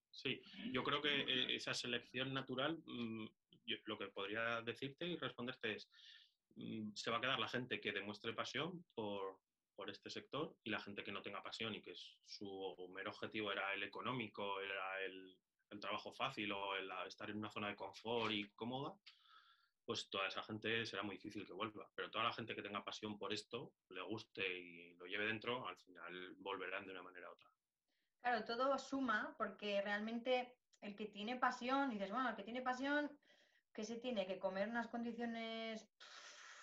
[0.09, 0.41] Sí,
[0.71, 3.25] yo creo que eh, esa selección natural, mm,
[3.85, 5.89] lo que podría decirte y responderte es,
[6.55, 9.39] mm, se va a quedar la gente que demuestre pasión por,
[9.87, 13.73] este sector y la gente que no tenga pasión y que su mero objetivo era
[13.73, 15.35] el económico, era el,
[15.71, 18.95] el trabajo fácil o el estar en una zona de confort y cómoda,
[19.85, 21.89] pues toda esa gente será muy difícil que vuelva.
[21.95, 25.67] Pero toda la gente que tenga pasión por esto, le guste y lo lleve dentro,
[25.67, 27.49] al final volverán de una manera u otra.
[28.21, 33.11] Claro, todo suma porque realmente el que tiene pasión, dices, bueno, el que tiene pasión,
[33.73, 35.89] que se tiene que comer unas condiciones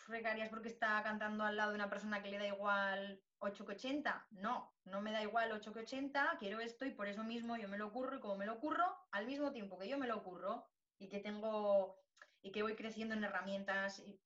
[0.07, 3.73] precarias porque está cantando al lado de una persona que le da igual 8 que
[3.73, 4.27] 80.
[4.31, 7.69] No, no me da igual 8 que 80, quiero esto y por eso mismo yo
[7.69, 10.17] me lo ocurro y como me lo ocurro, al mismo tiempo que yo me lo
[10.17, 10.67] ocurro
[10.99, 12.01] y que tengo
[12.49, 14.19] y que voy creciendo en herramientas y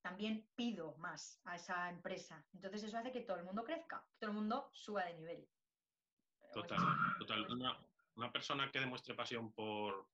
[0.00, 2.42] también pido más a esa empresa.
[2.54, 5.46] Entonces eso hace que todo el mundo crezca, que todo el mundo suba de nivel.
[6.52, 6.78] Total,
[7.18, 7.46] total.
[8.16, 10.08] Una, persona que demuestre pasión por,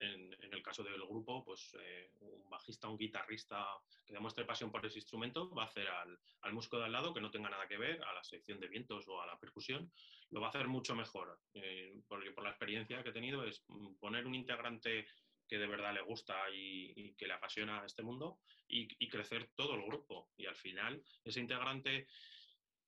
[0.00, 3.66] en, el caso del grupo, pues eh, un bajista, un guitarrista
[4.04, 7.14] que demuestre pasión por ese instrumento va a hacer al, al, músico de al lado
[7.14, 9.90] que no tenga nada que ver, a la sección de vientos o a la percusión,
[10.30, 11.40] lo va a hacer mucho mejor.
[11.54, 13.64] Eh, porque por la experiencia que he tenido es
[13.98, 15.06] poner un integrante
[15.46, 19.84] que de verdad le gusta y, que le apasiona este mundo y, crecer todo el
[19.84, 20.30] grupo.
[20.36, 22.06] Y al final, ese integrante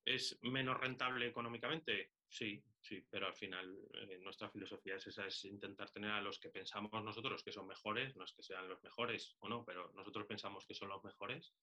[0.05, 5.45] es menos rentable económicamente, sí, sí, pero al final eh, nuestra filosofía es esa, es
[5.45, 8.83] intentar tener a los que pensamos nosotros que son mejores, no es que sean los
[8.83, 11.55] mejores o no, pero nosotros pensamos que son los mejores.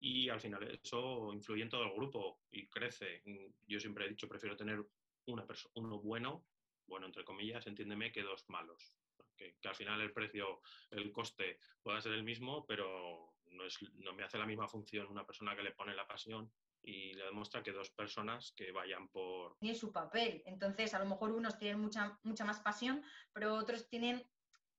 [0.00, 3.22] Y al final eso influye en todo el grupo y crece.
[3.66, 4.84] Yo siempre he dicho, prefiero tener
[5.26, 6.44] una uno bueno,
[6.86, 8.98] bueno entre comillas, entiéndeme, que dos malos
[9.36, 10.60] que, al final el precio,
[10.90, 15.06] el coste pueda ser el mismo, pero no, es, no me hace la misma función
[15.08, 16.50] una persona que le pone la pasión
[16.82, 19.56] y le demuestra que dos personas que vayan por...
[19.58, 20.42] Tiene su papel.
[20.44, 24.26] Entonces, a lo mejor unos tienen mucha, mucha más pasión, pero otros tienen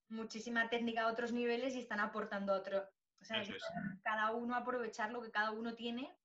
[0.10, 2.84] muchísima técnica a otros niveles y están aportando a otro.
[3.20, 3.44] O sea,
[4.04, 6.16] cada uno aprovechar lo que cada uno tiene,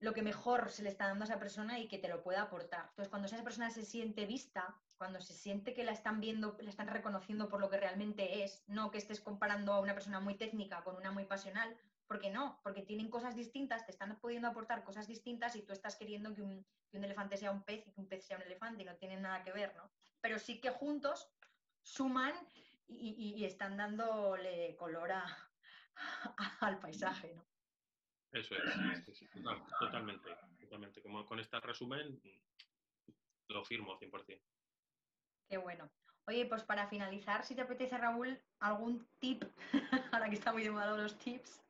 [0.00, 2.42] lo que mejor se le está dando a esa persona y que te lo pueda
[2.42, 2.86] aportar.
[2.90, 6.70] Entonces, cuando esa persona se siente vista, cuando se siente que la están viendo, la
[6.70, 10.34] están reconociendo por lo que realmente es, no que estés comparando a una persona muy
[10.34, 11.74] técnica con una muy pasional,
[12.08, 15.94] porque no, porque tienen cosas distintas, te están pudiendo aportar cosas distintas y tú estás
[15.94, 18.86] queriendo que un, elefante sea un pez y que un pez sea un elefante y
[18.86, 19.88] no tienen nada que ver, ¿no?
[20.20, 21.30] Pero sí que juntos
[21.82, 22.34] suman
[22.88, 25.12] y, están dándole color
[26.60, 27.46] al paisaje, ¿no?
[28.32, 29.06] Eso es,
[29.78, 30.28] totalmente,
[30.60, 31.02] totalmente.
[31.02, 32.20] Como con este resumen,
[33.48, 34.40] lo firmo 100%.
[35.48, 35.90] Qué bueno.
[36.26, 39.44] Oye, pues para finalizar, si te apetece, Raúl, algún tip,
[40.12, 41.62] ahora que está muy de los tips,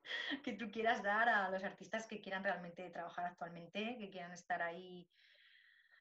[0.43, 4.61] que tú quieras dar a los artistas que quieran realmente trabajar actualmente, que quieran estar
[4.61, 5.09] ahí,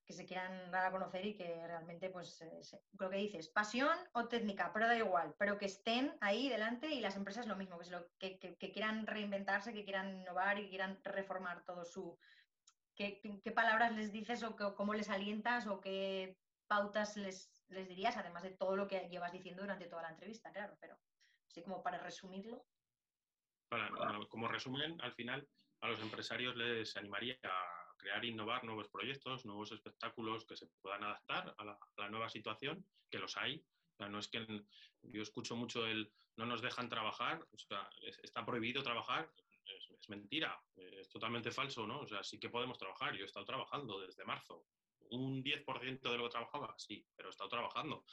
[0.07, 2.61] que se quieran dar a conocer y que realmente, pues, eh,
[2.97, 6.99] lo que dices, pasión o técnica, pero da igual, pero que estén ahí delante y
[6.99, 7.78] las empresas lo mismo,
[8.17, 12.17] que, que, quieran reinventarse, que quieran innovar y que quieran reformar todo su...
[12.95, 18.15] ¿Qué, qué palabras les dices o cómo les alientas o qué pautas les, les dirías,
[18.18, 20.97] además de todo lo que llevas diciendo durante toda la entrevista, claro, pero
[21.49, 22.65] así como para resumirlo.
[24.30, 25.47] como resumen, al final
[25.82, 30.68] a los empresarios les animaría a crear e innovar nuevos proyectos, nuevos espectáculos que se
[30.82, 33.63] puedan adaptar a la, nueva situación, que los hay.
[33.99, 34.45] no es que
[35.01, 37.47] yo escucho mucho el no nos dejan trabajar,
[38.22, 39.32] está prohibido trabajar,
[39.65, 42.01] es, es, mentira, es totalmente falso, ¿no?
[42.01, 43.15] O sea, sí que podemos trabajar.
[43.15, 44.68] Yo he estado trabajando desde marzo
[45.12, 48.05] un 10% de lo que trabajaba, sí, pero he estado trabajando.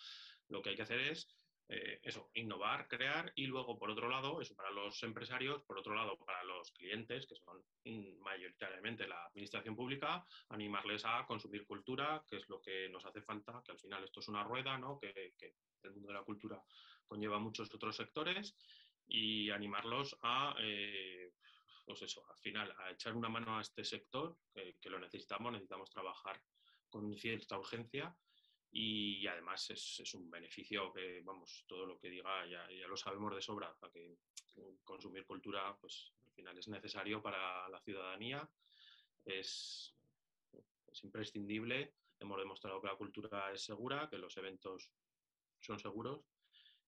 [0.48, 1.28] Lo que hay que hacer es
[1.66, 5.94] eh, eso, innovar, crear y luego, por otro lado, eso para los empresarios, por otro
[5.94, 7.64] lado, para los clientes, que son
[8.20, 13.62] mayoritariamente la administración pública, animarles a consumir cultura, que es lo que nos hace falta,
[13.64, 14.98] que al final esto es una rueda, ¿no?
[15.00, 15.34] que,
[15.82, 16.62] el mundo de la cultura
[17.06, 18.56] conlleva muchos otros sectores
[19.06, 21.32] y animarlos a, eh,
[21.84, 25.90] pues eso, al final, a echar una mano a este sector, que lo necesitamos, necesitamos
[25.90, 26.40] trabajar
[26.94, 28.16] con cierta urgencia
[28.70, 33.42] y además es, un beneficio que, vamos, todo lo que diga ya, lo sabemos de
[33.42, 34.16] sobra, para que
[34.84, 38.48] consumir cultura, pues al final es necesario para la ciudadanía,
[39.24, 39.92] es,
[40.86, 44.88] es imprescindible, hemos demostrado que la cultura es segura, que los eventos
[45.60, 46.20] son seguros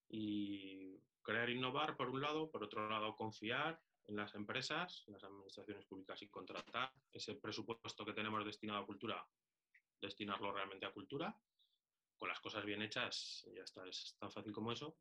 [0.09, 5.15] y crear e innovar por un lado, por otro lado confiar en las empresas, en
[5.15, 9.27] las administraciones públicas y contratar ese presupuesto que tenemos destinado a cultura
[10.01, 11.37] destinarlo realmente a cultura.
[12.17, 14.97] Con las cosas bien hechas ya está, es tan fácil como eso.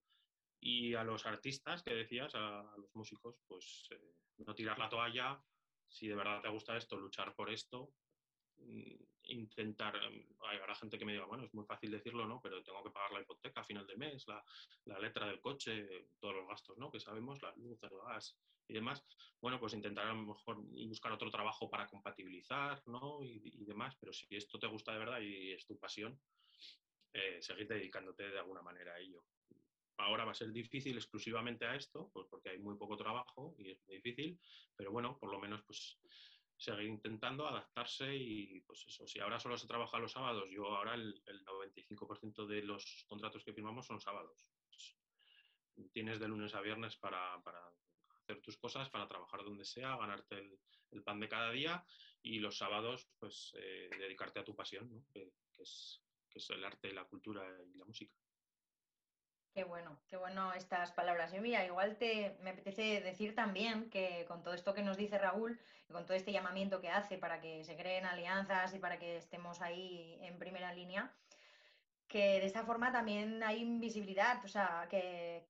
[0.60, 5.42] Y a los artistas que decías, a, los músicos, pues eh, no tirar la toalla,
[5.88, 7.94] si de verdad te gusta esto, luchar por esto,
[9.24, 12.40] intentar, em, habrá gente que me diga, bueno, es muy fácil decirlo, ¿no?
[12.42, 14.44] Pero tengo que pagar la hipoteca a final de mes, la,
[14.86, 16.92] la letra del coche, todos los gastos, ¿no?
[16.92, 18.38] Que sabemos, la luz, el gas,
[18.68, 19.06] y demás,
[19.42, 23.24] bueno, pues intentar a lo mejor buscar otro trabajo para compatibilizar, ¿no?
[23.24, 26.20] Y, demás, pero si esto te gusta de verdad y es tu pasión,
[27.14, 29.24] eh, seguir dedicándote de alguna manera a ello.
[29.98, 33.72] Ahora va a ser difícil exclusivamente a esto, pues porque hay muy poco trabajo y
[33.72, 34.40] es difícil,
[34.76, 35.98] pero bueno, por lo menos pues
[36.58, 40.96] seguir intentando adaptarse y pues eso, si ahora solo se trabaja los sábados, yo ahora
[40.96, 44.48] el, 95% de los contratos que firmamos son sábados.
[45.92, 47.60] Tienes de lunes a viernes para, para
[48.22, 50.38] hacer tus cosas, para trabajar donde sea, ganarte
[50.92, 51.86] el, pan de cada día
[52.22, 56.02] y los sábados, pues eh, dedicarte a tu pasión, que, es,
[56.50, 58.16] el arte, la cultura y la música.
[59.56, 61.34] Qué bueno, qué bueno estas palabras.
[61.34, 65.18] Y mira, igual te, me apetece decir también que con todo esto que nos dice
[65.18, 69.00] Raúl y con todo este llamamiento que hace para que se creen alianzas y para
[69.00, 71.10] que estemos ahí en primera línea,
[72.10, 75.48] que de esta forma también hay invisibilidad, o sea, que,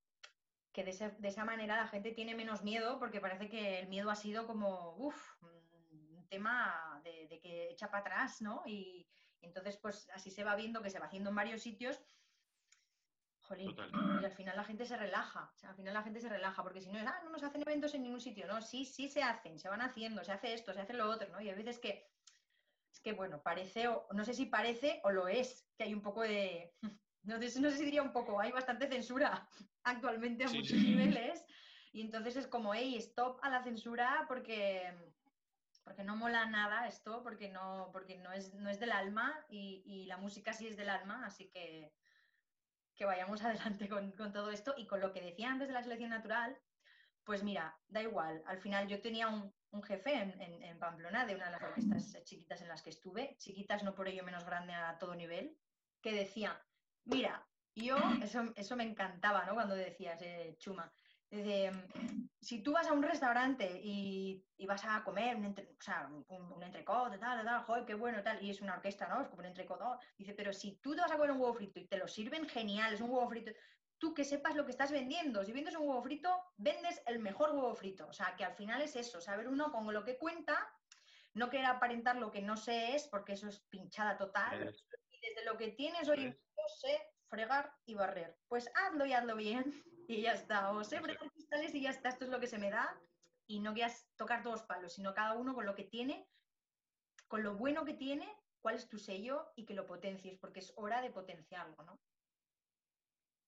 [0.72, 4.46] de, esa manera la gente tiene menos miedo porque parece que el miedo ha sido
[4.46, 8.62] como, uff, un tema de, que echa para atrás, ¿no?
[8.66, 9.08] Y
[9.42, 12.00] entonces, pues así se va viendo que se va haciendo en varios sitios
[13.46, 13.74] Jolín,
[14.20, 16.62] y al final la gente se relaja, o sea, al final la gente se relaja,
[16.62, 19.08] porque si no es, ah, no nos hacen eventos en ningún sitio, no, sí, sí
[19.08, 21.40] se hacen, se van haciendo, se hace esto, se hace lo otro, ¿no?
[21.40, 22.10] Y hay veces que,
[22.92, 26.02] es que, bueno, parece, o no sé si parece o lo es, que hay un
[26.02, 26.74] poco de,
[27.22, 29.48] no sé, no sé si diría un poco, hay bastante censura
[29.84, 31.44] actualmente a muchos niveles,
[31.92, 34.92] y entonces es como, hey, stop a la censura porque,
[35.84, 39.82] porque no mola nada esto, porque no, porque no, es, no es del alma y,
[39.86, 41.92] y la música sí es del alma, así que
[42.96, 44.74] que vayamos adelante con, todo esto.
[44.76, 46.58] Y con lo que decía antes de la selección natural,
[47.24, 48.42] pues mira, da igual.
[48.46, 52.68] Al final yo tenía un, jefe en, Pamplona de una de las orquestas chiquitas en
[52.68, 55.54] las que estuve, chiquitas no por ello menos grande a todo nivel,
[56.00, 56.58] que decía,
[57.04, 59.52] mira, yo, eso, eso me encantaba, ¿no?
[59.52, 60.90] Cuando decías, eh, Chuma,
[62.40, 66.62] si tú vas a un restaurante y, vas a comer un, entre, o sea, un,
[66.62, 69.22] entrecot, tal, tal, joder, qué bueno, tal, y es una orquesta, ¿no?
[69.22, 69.80] Es como un entrecot,
[70.16, 72.48] dice, pero si tú te vas a comer un huevo frito y te lo sirven
[72.48, 73.52] genial, es un huevo frito,
[73.98, 75.44] tú que sepas lo que estás vendiendo.
[75.44, 78.06] Si vendes un huevo frito, vendes el mejor huevo frito.
[78.06, 80.72] O sea, que al final es eso, saber uno con lo que cuenta,
[81.34, 84.74] no querer aparentar lo que no sé es, porque eso es pinchada total.
[85.10, 88.38] Y desde lo que tienes, yo sé fregar y barrer.
[88.48, 90.70] Pues hazlo y hazlo bien y ya está.
[90.72, 92.98] O sé fregar cristales y ya está, esto es lo que se me da.
[93.46, 96.28] Y no quieras tocar todos palos, sino cada uno con lo que tiene,
[97.28, 98.28] con lo bueno que tiene,
[98.60, 102.00] cuál es tu sello y que lo potencies, porque es hora de potenciarlo, ¿no?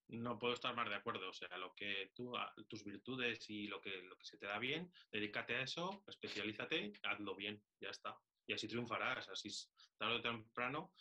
[0.08, 1.28] No puedo estar más de acuerdo.
[1.28, 2.32] O sea, lo que tú,
[2.68, 6.92] tus virtudes y lo que, lo que se te da bien, dedícate a eso, especialízate,
[7.02, 8.16] hazlo bien, ya está.
[8.46, 9.50] Y así triunfarás, así
[9.98, 10.92] tarde o temprano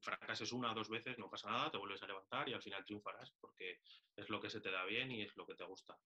[0.00, 2.84] fracases una o dos veces, no pasa nada, te vuelves a levantar y al final
[2.84, 3.80] triunfarás porque
[4.16, 5.98] es lo que se te da bien y es lo que te gusta.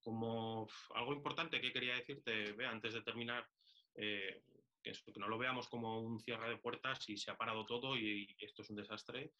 [0.00, 3.46] Como algo importante que quería decirte, ve, antes de terminar,
[3.94, 4.42] eh,
[4.82, 8.34] que, no lo veamos como un cierre de puertas y se ha parado todo y,
[8.40, 9.32] esto es un desastre.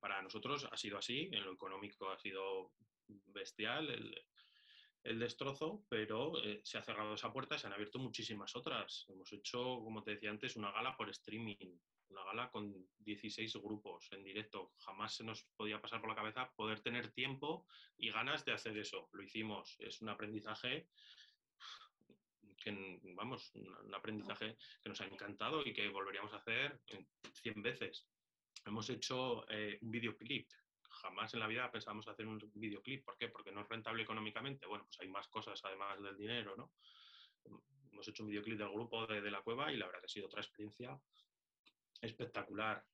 [0.00, 2.72] Para nosotros ha sido así, en lo económico ha sido
[3.06, 8.54] bestial el, destrozo, pero eh, se ha cerrado esa puerta y se han abierto muchísimas
[8.56, 9.06] otras.
[9.08, 11.78] Hemos hecho, como te decía antes, una gala por streaming,
[12.12, 14.72] una gala con 16 grupos en directo.
[14.78, 18.76] Jamás se nos podía pasar por la cabeza poder tener tiempo y ganas de hacer
[18.78, 19.08] eso.
[19.12, 19.76] Lo hicimos.
[19.80, 20.88] Es un aprendizaje
[22.58, 26.80] que, vamos, un aprendizaje que nos ha encantado y que volveríamos a hacer
[27.42, 28.06] 100 veces.
[28.64, 30.48] Hemos hecho eh, un videoclip.
[31.02, 33.04] Jamás en la vida pensamos hacer un videoclip.
[33.04, 33.28] ¿Por qué?
[33.28, 34.66] Porque no es rentable económicamente.
[34.66, 36.72] Bueno, pues hay más cosas además del dinero, ¿no?
[37.90, 40.08] Hemos hecho un videoclip del grupo de, de la cueva y la verdad que ha
[40.08, 40.98] sido otra experiencia
[42.02, 42.84] espectacular.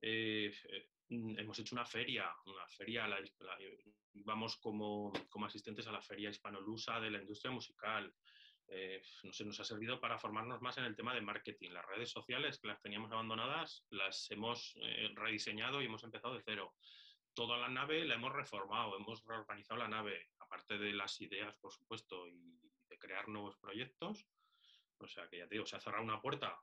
[0.00, 3.08] Eh, eh, hemos hecho una feria, una feria,
[4.24, 8.14] vamos como, como, asistentes a la feria hispanolusa de la industria musical.
[8.68, 11.70] Eh, no sé, nos ha servido para formarnos más en el tema de marketing.
[11.70, 14.76] Las redes sociales que las teníamos abandonadas las hemos
[15.14, 16.74] rediseñado y hemos empezado de cero.
[17.34, 21.72] Toda la nave la hemos reformado, hemos reorganizado la nave, aparte de las ideas, por
[21.72, 24.26] supuesto, y de crear nuevos proyectos.
[24.98, 26.60] O sea que ya te digo, se ha cerrado una puerta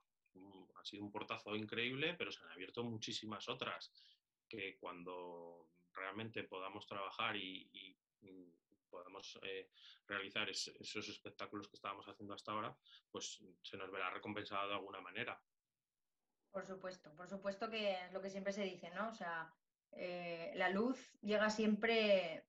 [0.76, 3.92] ha sido un portazo increíble, pero se han abierto muchísimas otras
[4.48, 7.96] que cuando realmente podamos trabajar y,
[8.90, 9.68] podamos eh,
[10.06, 12.74] realizar esos espectáculos que estábamos haciendo hasta ahora,
[13.10, 15.38] pues se nos verá recompensado de alguna manera.
[16.50, 19.10] Por supuesto, por supuesto que es lo que siempre se dice, ¿no?
[19.10, 19.52] O sea,
[19.92, 22.46] eh, la luz llega siempre,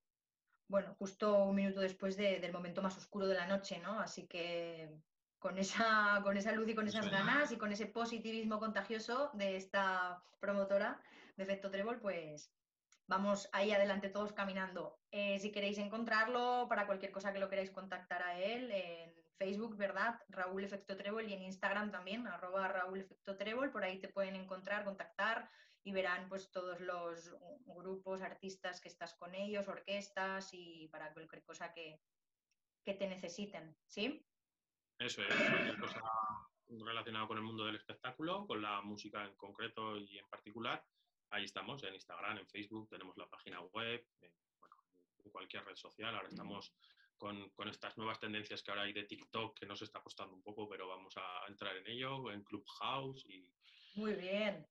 [0.68, 4.00] bueno, justo un minuto después del momento más oscuro de la noche, ¿no?
[4.00, 4.90] Así que
[5.40, 9.56] con esa, con esa luz y con esas ganas y con ese positivismo contagioso de
[9.56, 11.02] esta promotora
[11.38, 12.54] de Efecto Trébol, pues
[13.08, 15.00] vamos ahí adelante todos caminando.
[15.12, 19.78] Eh, si queréis encontrarlo, para cualquier cosa que lo queráis contactar a él, en Facebook,
[19.78, 20.20] ¿verdad?
[20.28, 24.36] Raúl Efecto Trébol y en Instagram también, arroba Raúl Efecto Trébol, por ahí te pueden
[24.36, 25.50] encontrar, contactar
[25.84, 27.34] y verán pues todos los
[27.66, 32.02] grupos, artistas que estás con ellos, orquestas y para cualquier cosa que,
[32.84, 34.26] que te necesiten, ¿sí?
[35.00, 36.02] Eso es, cualquier cosa
[36.68, 40.84] relacionada con el mundo del espectáculo, con la música en concreto y en particular.
[41.30, 44.34] Ahí estamos, en Instagram, en Facebook, tenemos la página web, en,
[45.32, 46.16] cualquier red social.
[46.16, 46.74] Ahora estamos
[47.18, 50.68] con, estas nuevas tendencias que ahora hay de TikTok, que nos está costando un poco,
[50.68, 53.48] pero vamos a entrar en ello, en Clubhouse y,
[53.96, 54.68] Muy bien.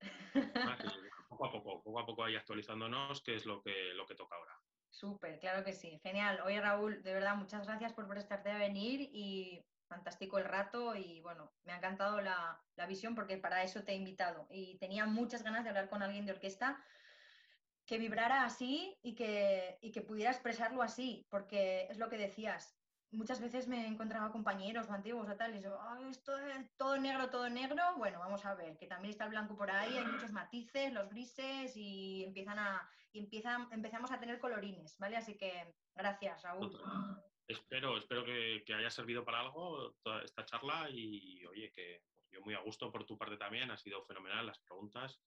[1.29, 4.37] poco a poco, poco a poco ahí actualizándonos, que es lo que, lo que toca
[4.37, 4.53] ahora.
[4.91, 5.99] Súper, claro que sí.
[6.03, 6.41] Genial.
[6.45, 11.21] Oye, Raúl, de verdad, muchas gracias por prestarte a venir y fantástico el rato y
[11.21, 15.43] bueno, me ha encantado la, visión porque para eso te he invitado y tenía muchas
[15.43, 16.83] ganas de hablar con alguien de orquesta
[17.85, 22.79] que vibrara así y que, y que pudiera expresarlo así, porque es lo que decías,
[23.11, 25.79] muchas veces me encontraba compañeros o antiguos o tal, y yo,
[26.11, 27.83] esto es todo negro, todo negro.
[27.97, 31.09] Bueno, vamos a ver, que también está el blanco por ahí, hay muchos matices, los
[31.09, 35.17] grises, y empiezan a, empiezan, empezamos a tener colorines, ¿vale?
[35.17, 36.71] Así que gracias, Raúl.
[37.49, 42.43] Espero, espero que, que haya servido para algo toda esta charla y oye, que yo
[42.43, 45.19] muy a gusto por tu parte también, ha sido fenomenal las preguntas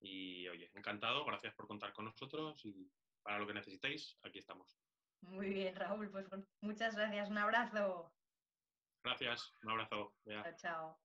[0.00, 2.90] y oye, encantado, gracias por contar con nosotros y
[3.22, 4.78] para lo que necesitéis, aquí estamos.
[5.22, 6.26] Muy bien, Raúl, pues
[6.60, 7.30] muchas gracias.
[7.30, 8.12] Un abrazo.
[9.02, 10.14] Gracias, un abrazo.
[10.24, 10.98] Chao, chao.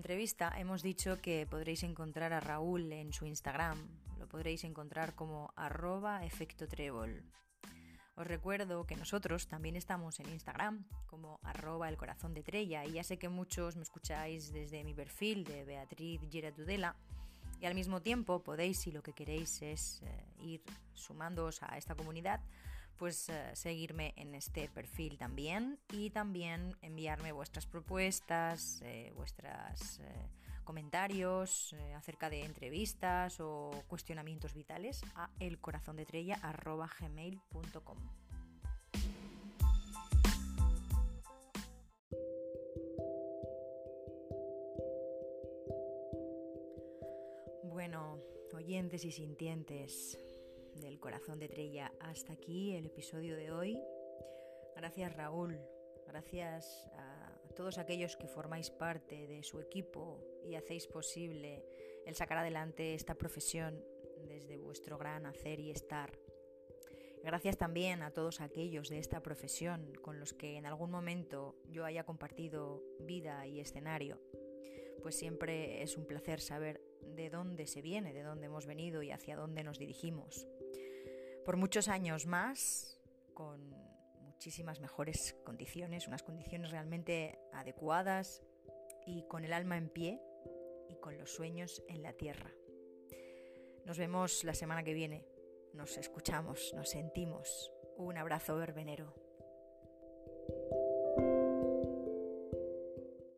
[0.00, 3.76] Entrevista hemos dicho que podréis encontrar a Raúl en su Instagram.
[4.18, 7.22] Lo podréis encontrar como arroba efecto trébol.
[8.16, 12.92] Os recuerdo que nosotros también estamos en Instagram como arroba el corazón de Trella y
[12.92, 16.96] ya sé que muchos me escucháis desde mi perfil de Beatriz Giratudela
[17.60, 20.62] y al mismo tiempo podéis, si lo que queréis es eh, ir
[20.94, 22.40] sumándoos a esta comunidad,
[23.00, 30.02] pues eh, seguirme en este perfil también y también enviarme vuestras propuestas, eh, vuestros
[30.64, 37.96] comentarios acerca de entrevistas o cuestionamientos vitales a elcorazondetrella.gmail.com.
[47.64, 48.18] Bueno,
[48.52, 50.18] oyentes y sintientes
[50.76, 53.82] del corazón de Trella, hasta aquí el episodio de hoy.
[54.76, 55.58] Gracias Raúl,
[56.06, 61.64] gracias a todos aquellos que formáis parte de su equipo y hacéis posible
[62.06, 63.84] el sacar adelante esta profesión
[64.26, 66.18] desde vuestro gran hacer y estar.
[67.22, 71.84] Gracias también a todos aquellos de esta profesión con los que en algún momento yo
[71.84, 74.18] haya compartido vida y escenario,
[75.02, 79.10] pues siempre es un placer saber de dónde se viene, de dónde hemos venido y
[79.10, 80.46] hacia dónde nos dirigimos.
[81.44, 82.98] Por muchos años más,
[83.34, 83.70] con
[84.20, 88.42] muchísimas mejores condiciones, unas condiciones realmente adecuadas
[89.06, 90.20] y con el alma en pie
[90.88, 92.50] y con los sueños en la tierra.
[93.84, 95.26] Nos vemos la semana que viene,
[95.74, 97.72] nos escuchamos, nos sentimos.
[97.96, 99.14] Un abrazo verbenero.